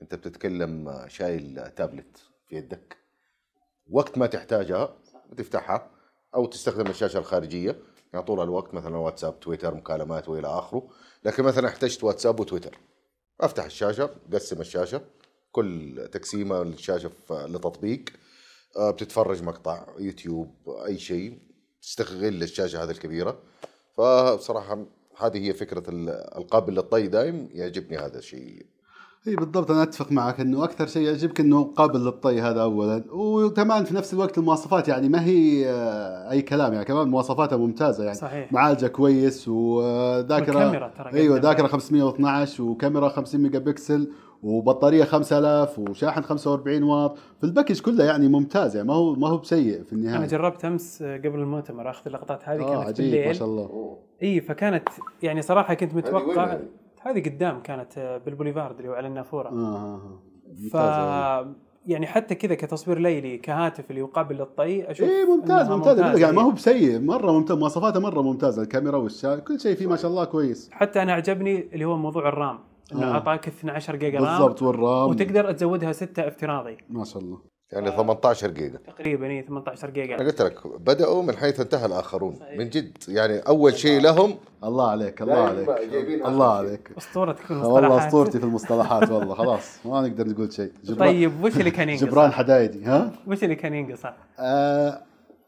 أنت 0.02 0.16
بتتكلم 0.16 0.88
آه، 0.88 1.08
شايل 1.08 1.62
تابلت 1.76 2.18
في 2.48 2.56
يدك. 2.56 2.98
وقت 3.92 4.18
ما 4.18 4.26
تحتاجها 4.26 4.94
تفتحها 5.38 5.88
أو 6.36 6.46
تستخدم 6.46 6.88
الشاشة 6.88 7.18
الخارجية 7.18 7.76
يعني 8.14 8.26
طول 8.26 8.42
الوقت 8.42 8.74
مثلا 8.74 8.98
واتساب 8.98 9.40
تويتر 9.40 9.74
مكالمات 9.76 10.30
وإلى 10.30 10.48
آخره. 10.48 10.88
لكن 11.26 11.44
مثلا 11.44 11.68
احتجت 11.68 12.04
واتساب 12.04 12.40
وتويتر. 12.40 12.78
أفتح 13.42 13.64
الشاشة 13.66 14.10
قسم 14.34 14.62
الشاشة. 14.62 15.02
كل 15.52 16.10
تقسيمة 16.12 16.64
للشاشة 16.64 17.12
لتطبيق. 17.32 18.04
آه، 18.78 18.92
بتتفرج 18.92 19.44
مقطع 19.44 19.86
يوتيوب 20.00 20.56
أي 20.86 21.00
شيء. 21.00 21.40
تستغل 21.82 22.44
الشاشة 22.44 22.84
هذه 22.84 22.92
الكبيرة. 22.92 23.40
فبصراحه 23.98 24.86
هذه 25.18 25.48
هي 25.48 25.54
فكرة 25.54 25.90
ال- 25.90 26.38
القابل 26.38 26.74
للطي 26.74 27.08
دايم 27.08 27.50
يعجبني 27.54 27.98
هذا 27.98 28.18
الشيء. 28.20 28.66
إي 29.28 29.36
بالضبط 29.36 29.72
أنا 29.72 29.84
أتفق 29.84 30.12
معك 30.12 30.40
إنه 30.40 30.64
أكثر 30.64 30.88
شيء 30.88 31.02
يعجبك 31.02 31.40
إنه 31.40 31.64
قابل 31.64 32.00
للطي 32.00 32.42
هذا 32.42 32.62
اولا. 32.62 33.04
وكمان 33.12 33.84
في 33.84 33.96
نفس 33.96 34.14
الوقت 34.14 34.38
المواصفات 34.38 34.88
يعني 34.88 35.10
ما 35.10 35.26
هي 35.26 35.70
آه، 35.70 36.32
أي 36.32 36.42
كلام 36.42 36.74
يعني 36.74 36.86
كمان 36.86 37.08
مواصفاتها 37.08 37.58
ممتازة 37.58 38.04
يعني. 38.04 38.16
صحيح. 38.16 38.54
معالجة 38.54 38.88
كويس 38.88 39.48
وذاكره 39.48 40.88
ترى 40.98 41.14
أيوه. 41.14 41.40
ذاكرة 41.40 41.68
512 41.68 42.64
وكاميرا 42.64 43.10
50 43.10 43.42
ميجا 43.42 43.60
بكسل 43.60 44.12
وبطارية 44.44 45.04
5000 45.04 45.80
وشاحن 45.80 46.22
45 46.22 46.84
واط. 46.84 47.18
في 47.18 47.44
ال 47.44 47.48
package 47.48 47.82
كله 47.82 48.04
يعني 48.04 48.28
ممتاز 48.28 48.76
يعني 48.76 48.88
ما 48.88 48.94
هو 48.94 49.16
ما 49.16 49.28
هو 49.28 49.38
بسيء 49.38 49.84
في 49.84 49.94
أنا 49.94 50.02
النهايه 50.02 50.28
جربت 50.28 50.66
أمس 50.66 51.02
آه، 51.02 51.18
قبل 51.18 51.40
المؤتمر 51.40 51.90
أخذ 51.90 52.02
اللقطات 52.08 52.50
هذه 52.50 52.62
آه 52.62 52.76
كانت 52.76 52.88
عجيب 52.88 53.06
بالليل 53.06 53.28
ما 53.28 53.34
شاء 53.34 53.48
الله. 53.48 53.98
إي 54.24 54.42
فكانت 54.42 54.90
يعني 55.24 55.42
صراحة 55.42 55.74
كنت 55.74 55.96
متوقع 55.96 56.58
هذه 57.06 57.24
قدام 57.30 57.62
كانت 57.62 57.98
آه، 57.98 58.18
بالبوليفارد 58.18 58.78
اللي 58.78 58.90
هو 58.90 58.94
على 58.94 59.08
النافورة. 59.08 59.50
آه 59.50 59.52
آه 59.54 59.96
آه. 59.96 60.20
ف 60.72 60.76
ممتاز 60.76 61.54
يعني 61.88 62.08
حتى 62.08 62.36
كذا 62.36 62.56
كتصوير 62.56 63.00
ليلي 63.00 63.38
كهاتف 63.38 63.90
اللي 63.90 64.02
يقابل 64.02 64.36
للطي 64.36 64.92
أشوف 64.92 65.10
إيه 65.10 65.26
ممتاز 65.36 65.70
ممتاز. 65.70 66.00
لك 66.00 66.20
يعني 66.22 66.36
ما 66.36 66.42
هو 66.42 66.50
هي. 66.50 66.56
بسيء 66.56 67.00
مرة 67.00 67.32
ممتاز 67.32 67.58
مواصفاته 67.58 68.00
مرة 68.00 68.22
ممتازة 68.22 68.62
الكاميرا 68.62 68.98
والشاشة 68.98 69.40
كل 69.40 69.60
شيء 69.60 69.76
فيه 69.76 69.88
ما 69.88 69.96
شاء 69.96 70.12
الله 70.12 70.26
كويس. 70.26 70.70
حتى 70.72 71.02
أنا 71.02 71.14
عجبني 71.14 71.70
اللي 71.74 71.86
هو 71.86 71.98
موضوع 71.98 72.30
الرام 72.30 72.60
إنه 72.94 73.04
آه. 73.04 73.12
أعطاك 73.14 73.48
12 73.48 73.96
جيجا 73.96 74.20
رام 74.20 74.26
بالضبط 74.28 74.62
والرام. 74.62 75.10
وتقدر 75.10 75.52
تزودها 75.52 75.92
6 75.92 76.28
افتراضي. 76.28 76.78
ما 76.90 77.04
شاء 77.04 77.24
الله. 77.24 77.38
يعني 77.72 77.92
18 77.92 78.52
جيجا. 78.52 78.78
تقريبا 78.78 79.28
إي 79.28 79.42
18 79.42 79.84
أنا 79.86 79.94
جيجا 79.94 80.18
قلت 80.18 80.42
لك 80.42 80.68
بدأوا 80.82 81.24
من 81.24 81.36
حيث 81.38 81.60
انتهى 81.60 81.86
الآخرون 81.86 82.40
من 82.58 82.70
جد. 82.70 82.98
يعني 83.08 83.38
أول 83.40 83.74
شيء 83.74 84.02
لهم 84.02 84.36
الله 84.64 84.90
عليك 84.90 85.22
الله 85.22 85.34
عليك. 85.48 85.70
الله. 86.26 86.54
عليك. 86.54 86.92
اسطورتك 86.98 87.46
في 87.46 87.54
والله 87.54 87.80
المصطلحات 87.80 88.06
أسطورتي 88.08 88.40
في 88.40 88.46
المصطلحات 88.46 89.12
والله 89.12 89.36
خلاص. 89.36 89.86
ما 89.86 90.02
نقدر 90.08 90.28
نقول 90.30 90.54
شيء. 90.54 90.72
جبران 90.84 91.10
طيب 91.10 91.44
وش 91.44 91.58
اللي 91.58 91.72
كان 91.72 91.90
ينقص؟ 91.90 92.04
جبران 92.04 92.32
حدايدي 92.32 92.86
ها؟ 92.86 93.12
وش 93.28 93.44
اللي 93.44 93.56
كان 93.56 93.74
ينقص؟ 93.74 94.00
آه 94.40 95.02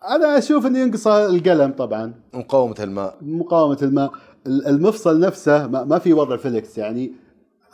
أنا 0.10 0.38
أشوف 0.38 0.66
إنه 0.66 0.80
ينقص 0.80 1.08
القلم 1.08 1.72
طبعا. 1.72 2.14
مقاومة 2.34 2.76
الماء. 2.80 3.18
مقاومة 3.22 3.78
الماء. 3.82 4.12
ال- 4.48 4.68
المفصل 4.68 5.20
نفسه 5.20 5.68
ما, 5.68 5.84
ما 5.84 6.00
في 6.00 6.14
وضع 6.14 6.38
flex 6.38 6.78
يعني 6.78 7.12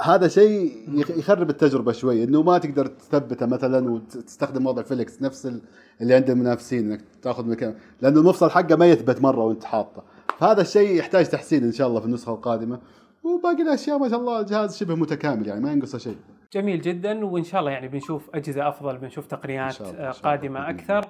هذا 0.02 0.28
شيء 0.28 0.72
يخ- 0.94 1.12
يخرب 1.18 1.50
التجربة 1.50 1.92
شوي 1.92 2.24
إنه 2.24 2.42
ما 2.44 2.58
تقدر 2.58 2.86
تثبته 2.86 3.46
مثلا 3.46 3.90
وتستخدم 3.92 4.68
وضع 4.68 4.82
فليكس 4.82 5.22
نفس 5.22 5.46
ال- 5.46 5.62
اللي 6.02 6.14
عند 6.14 6.30
المنافسين 6.30 6.92
إنك 6.92 7.02
تأخذ 7.22 7.46
مكان. 7.50 7.76
لأنه 8.02 8.20
المفصل 8.20 8.50
حقه 8.50 8.76
ما 8.76 8.86
يثبت 8.86 9.22
مرة 9.22 9.44
وأنت 9.44 9.64
حاطه. 9.64 10.04
فهذا 10.40 10.62
الشيء 10.62 10.96
يحتاج 10.96 11.26
تحسين 11.26 11.64
إن 11.64 11.72
شاء 11.72 11.88
الله 11.88 12.00
في 12.00 12.06
النسخة 12.06 12.34
القادمة. 12.34 12.80
وباقي 13.24 13.62
الأشياء 13.62 13.98
ما 13.98 14.10
شاء 14.10 14.20
الله 14.20 14.40
الجهاز 14.40 14.78
شبه 14.78 14.96
متكامل 14.96 15.48
يعني 15.48 15.62
ما 15.62 15.72
ينقصه 15.72 15.98
شيء. 15.98 16.16
جميل 16.54 16.82
جدا 16.82 17.26
وإن 17.26 17.44
شاء 17.44 17.60
الله 17.60 17.72
يعني 17.72 17.88
بنشوف 17.88 18.30
اجهزه 18.34 18.70
أفضل 18.70 18.98
بنشوف 18.98 19.26
تقنيات 19.26 19.66
إن 19.82 19.86
شاء 19.86 19.90
الله، 19.90 20.08
آه،. 20.10 20.12
قادمة 20.12 20.70
أكثر 20.70 21.06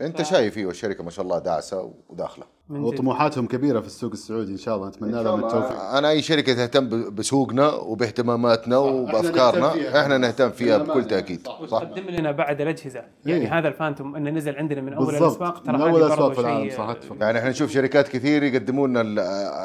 أنت 0.00 0.22
شايف 0.22 0.58
أيوه 0.58 0.70
الشركة 0.70 1.04
ما 1.04 1.10
شاء 1.10 1.24
الله 1.24 1.38
داعسة 1.38 1.92
وداخلة. 2.08 2.44
وطموحاتهم 2.70 3.46
كبيرة 3.46 3.80
في 3.80 3.86
السوق 3.86 4.12
السعودي 4.12 4.52
إن 4.52 4.56
شاء 4.56 4.76
الله 4.76 4.88
نتمنى 4.88 5.22
لهم 5.22 5.44
التوفيق 5.44 5.80
أنا 5.80 6.10
أي 6.10 6.22
شركة 6.22 6.54
تهتم 6.54 7.14
بسوقنا 7.14 7.68
وباهتماماتنا 7.72 8.76
وبأفكارنا 8.78 9.60
نهتم 9.66 9.78
فيها. 9.80 10.02
إحنا 10.02 10.18
نهتم 10.18 10.50
فيها. 10.50 10.78
بكل 10.78 11.04
تأكيد 11.04 11.46
صح. 11.46 11.60
وتقدم 11.60 12.02
لنا 12.10 12.30
بعد 12.32 12.60
الأجهزة 12.60 13.02
يعني 13.26 13.42
إيه. 13.44 13.58
هذا 13.58 13.68
ال 13.68 13.74
Phantom 13.74 14.16
إنه 14.16 14.30
نزل 14.30 14.56
عندنا 14.56 14.80
من 14.80 14.92
أول 14.92 15.10
الاسواق 15.14 15.62
ترى 15.62 15.74
من 15.76 15.80
أول 15.82 15.92
برضو 16.00 16.14
اسواق 16.14 16.32
في 16.32 16.40
العالم 16.40 16.68
شيء- 16.68 16.78
صح 16.78 16.88
اتفق 16.88 17.16
يعني 17.20 17.38
إحنا 17.38 17.50
نشوف 17.50 17.70
شركات 17.70 18.08
كثير 18.08 18.42
يقدمون 18.42 18.90
لنا 18.90 19.00
ال- 19.00 19.18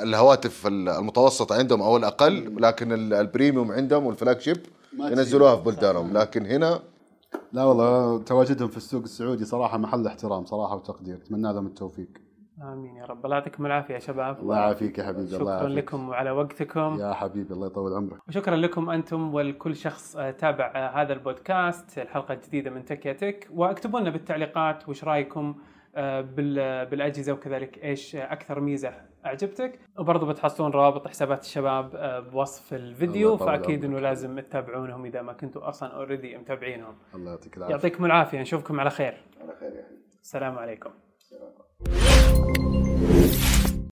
الهواتف 0.08 0.68
المتوسطه 0.68 1.56
عندهم 1.56 1.82
أو 1.82 1.98
الأقل 1.98 2.56
لكن 2.64 2.92
ال- 2.92 3.14
ال 3.14 3.21
premium 3.21 3.72
عندهم 3.72 4.06
وال 4.06 4.40
flagship 4.42 4.58
ينزلوها 5.00 5.56
في 5.56 5.64
بلدانهم 5.64 6.18
لكن 6.18 6.46
هنا 6.46 6.80
لا 7.52 7.64
والله 7.64 8.24
تواجدهم 8.24 8.68
في 8.68 8.78
السوق 8.78 9.04
السعودي 9.04 9.46
صراحة 9.46 9.78
محل 9.78 10.08
احترام 10.08 10.46
صراحة 10.46 10.76
وتقدير 10.76 11.16
أتمنى 11.16 11.54
لهم 11.54 11.68
التوفيق. 11.68 12.08
آمين 12.64 12.96
يا 12.96 13.06
رب. 13.06 13.26
الله 13.26 13.36
يعطيكم 13.38 13.66
العافية 13.66 13.94
يا 13.94 14.00
شباب. 14.00 14.40
الله 14.40 14.56
يعافيك 14.58 14.98
يا 14.98 15.04
حبيبي 15.04 15.22
الله 15.24 15.38
شكرا 15.40 15.52
يعافيك. 15.52 15.78
لكم 15.78 16.10
وعلى 16.10 16.32
وقتكم. 16.32 16.98
يا 17.00 17.14
حبيبي 17.14 17.54
الله 17.54 17.68
يطول 17.68 17.94
عمرك. 17.94 18.20
وشكرا 18.28 18.56
لكم 18.56 18.90
أنتم 18.90 19.34
ولكل 19.34 19.76
شخص 19.76 20.16
آه، 20.18 20.32
تابع 20.32 20.72
آه، 20.76 21.02
هذا 21.02 21.14
البودكاست 21.14 21.98
الحلقة 22.00 22.34
الجديدة 22.34 22.70
من 22.72 22.86
تك 22.86 23.06
يا 23.06 23.14
تك. 23.14 23.48
واكتبوا 23.54 24.00
لنا 24.00 24.10
بالتعليقات 24.10 24.90
وش 24.90 25.04
رأيكم 25.04 25.56
آه، 25.96 26.22
بال- 26.22 26.86
بالأجهزة 26.86 27.34
وكذلك 27.34 27.84
إيش 27.84 28.16
أكثر 28.16 28.60
ميزة 28.60 28.92
أعجبتك؟ 29.28 29.80
وبرضه 30.00 30.28
بتحصلون 30.28 30.72
روابط 30.72 31.08
حسابات 31.08 31.44
الشباب 31.44 31.96
آه، 31.96 32.20
بوصف 32.20 32.74
الفيديو 32.74 33.38
فأكيد. 33.38 33.84
إنه 33.84 34.00
لازم 34.00 34.40
تتابعونهم 34.40 35.06
إذا 35.06 35.22
ما 35.22 35.34
كنتوا 35.34 35.70
أصلا 35.70 35.90
اوريدي 35.90 36.38
متابعينهم. 36.38 36.96
الله 37.16 37.32
يعطيك 37.32 37.58
العافية. 37.58 37.76
يعطيكم 37.76 38.06
العافية 38.06 38.42
نشوفكم 38.42 38.80
على 38.80 38.90
خير. 38.90 39.18
على 39.42 39.56
خير 39.60 39.74
يعني 39.74 39.98
السلام 40.22 40.58
عليكم. 40.58 40.90